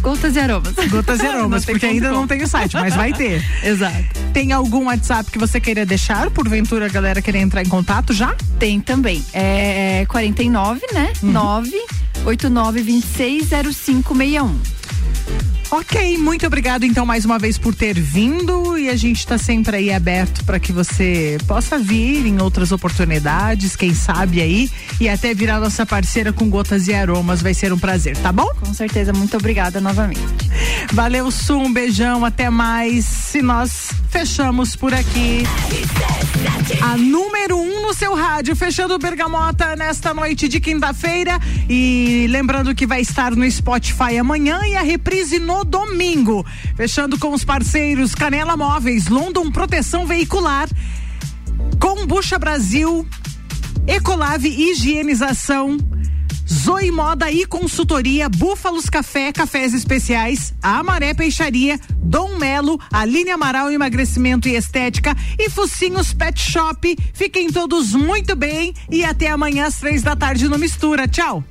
gotas 0.00 0.36
e 0.36 0.38
aromas. 0.38 0.74
Gotas 0.90 1.20
e 1.20 1.26
aromas, 1.26 1.64
porque 1.64 1.86
ainda 1.86 2.10
não 2.10 2.26
tem 2.26 2.42
o 2.42 2.48
site, 2.48 2.74
mas 2.74 2.94
vai 2.94 3.12
ter. 3.12 3.44
Exato. 3.64 4.04
Tem 4.32 4.52
algum 4.52 4.86
WhatsApp 4.86 5.30
que 5.30 5.38
você 5.38 5.60
queira 5.60 5.84
deixar? 5.86 6.30
Porventura 6.30 6.86
a 6.86 6.88
galera 6.88 7.20
querer 7.20 7.38
entrar 7.38 7.62
em 7.62 7.68
contato 7.68 8.12
já? 8.12 8.34
Tem 8.58 8.80
também. 8.80 9.24
É 9.32 10.04
49, 10.08 10.80
né? 10.92 11.12
Uhum. 11.22 11.32
989260561. 12.24 14.77
Ok, 15.70 16.16
muito 16.16 16.46
obrigado 16.46 16.84
então 16.84 17.04
mais 17.04 17.26
uma 17.26 17.38
vez 17.38 17.58
por 17.58 17.74
ter 17.74 17.92
vindo 18.00 18.78
e 18.78 18.88
a 18.88 18.96
gente 18.96 19.18
está 19.18 19.36
sempre 19.36 19.76
aí 19.76 19.92
aberto 19.92 20.42
para 20.44 20.58
que 20.58 20.72
você 20.72 21.36
possa 21.46 21.78
vir 21.78 22.24
em 22.24 22.40
outras 22.40 22.72
oportunidades, 22.72 23.76
quem 23.76 23.92
sabe 23.94 24.40
aí, 24.40 24.70
e 24.98 25.10
até 25.10 25.34
virar 25.34 25.60
nossa 25.60 25.84
parceira 25.84 26.32
com 26.32 26.48
gotas 26.48 26.88
e 26.88 26.94
aromas, 26.94 27.42
vai 27.42 27.52
ser 27.52 27.70
um 27.70 27.78
prazer, 27.78 28.16
tá 28.16 28.32
bom? 28.32 28.48
Com 28.60 28.72
certeza, 28.72 29.12
muito 29.12 29.36
obrigada 29.36 29.78
novamente. 29.78 30.48
Valeu, 30.92 31.30
Su, 31.30 31.58
um 31.58 31.72
beijão, 31.72 32.24
até 32.24 32.48
mais. 32.48 33.04
Se 33.04 33.42
nós 33.42 33.90
fechamos 34.08 34.74
por 34.74 34.94
aqui. 34.94 35.42
A 36.80 36.96
número 36.96 37.58
um 37.58 37.82
no 37.82 37.94
seu 37.94 38.14
rádio, 38.14 38.56
fechando 38.56 38.94
o 38.94 38.98
Bergamota 38.98 39.76
nesta 39.76 40.14
noite 40.14 40.48
de 40.48 40.60
quinta-feira. 40.60 41.38
E 41.68 42.26
lembrando 42.30 42.74
que 42.74 42.86
vai 42.86 43.00
estar 43.00 43.36
no 43.36 43.48
Spotify 43.50 44.18
amanhã 44.18 44.60
e 44.66 44.76
a 44.76 44.82
reprise 44.82 45.38
no 45.38 45.57
domingo. 45.64 46.44
Fechando 46.76 47.18
com 47.18 47.32
os 47.32 47.44
parceiros 47.44 48.14
Canela 48.14 48.56
Móveis, 48.56 49.08
London 49.08 49.50
Proteção 49.50 50.06
Veicular, 50.06 50.68
Combucha 51.80 52.38
Brasil, 52.38 53.06
Ecolave 53.86 54.48
Higienização. 54.48 55.78
Zoe 56.50 56.90
Moda 56.90 57.30
e 57.30 57.44
Consultoria, 57.44 58.26
Búfalos 58.28 58.88
Café, 58.88 59.30
Cafés 59.32 59.74
Especiais, 59.74 60.54
Amaré 60.62 61.12
Peixaria, 61.12 61.78
Dom 61.96 62.36
Melo, 62.36 62.80
Aline 62.90 63.30
Amaral 63.30 63.70
Emagrecimento 63.70 64.48
e 64.48 64.56
Estética 64.56 65.14
e 65.38 65.50
Focinhos 65.50 66.14
Pet 66.14 66.40
Shop. 66.40 66.96
Fiquem 67.12 67.52
todos 67.52 67.92
muito 67.94 68.34
bem 68.34 68.72
e 68.90 69.04
até 69.04 69.28
amanhã 69.28 69.66
às 69.66 69.78
três 69.78 70.02
da 70.02 70.16
tarde 70.16 70.48
no 70.48 70.58
Mistura. 70.58 71.06
Tchau! 71.06 71.44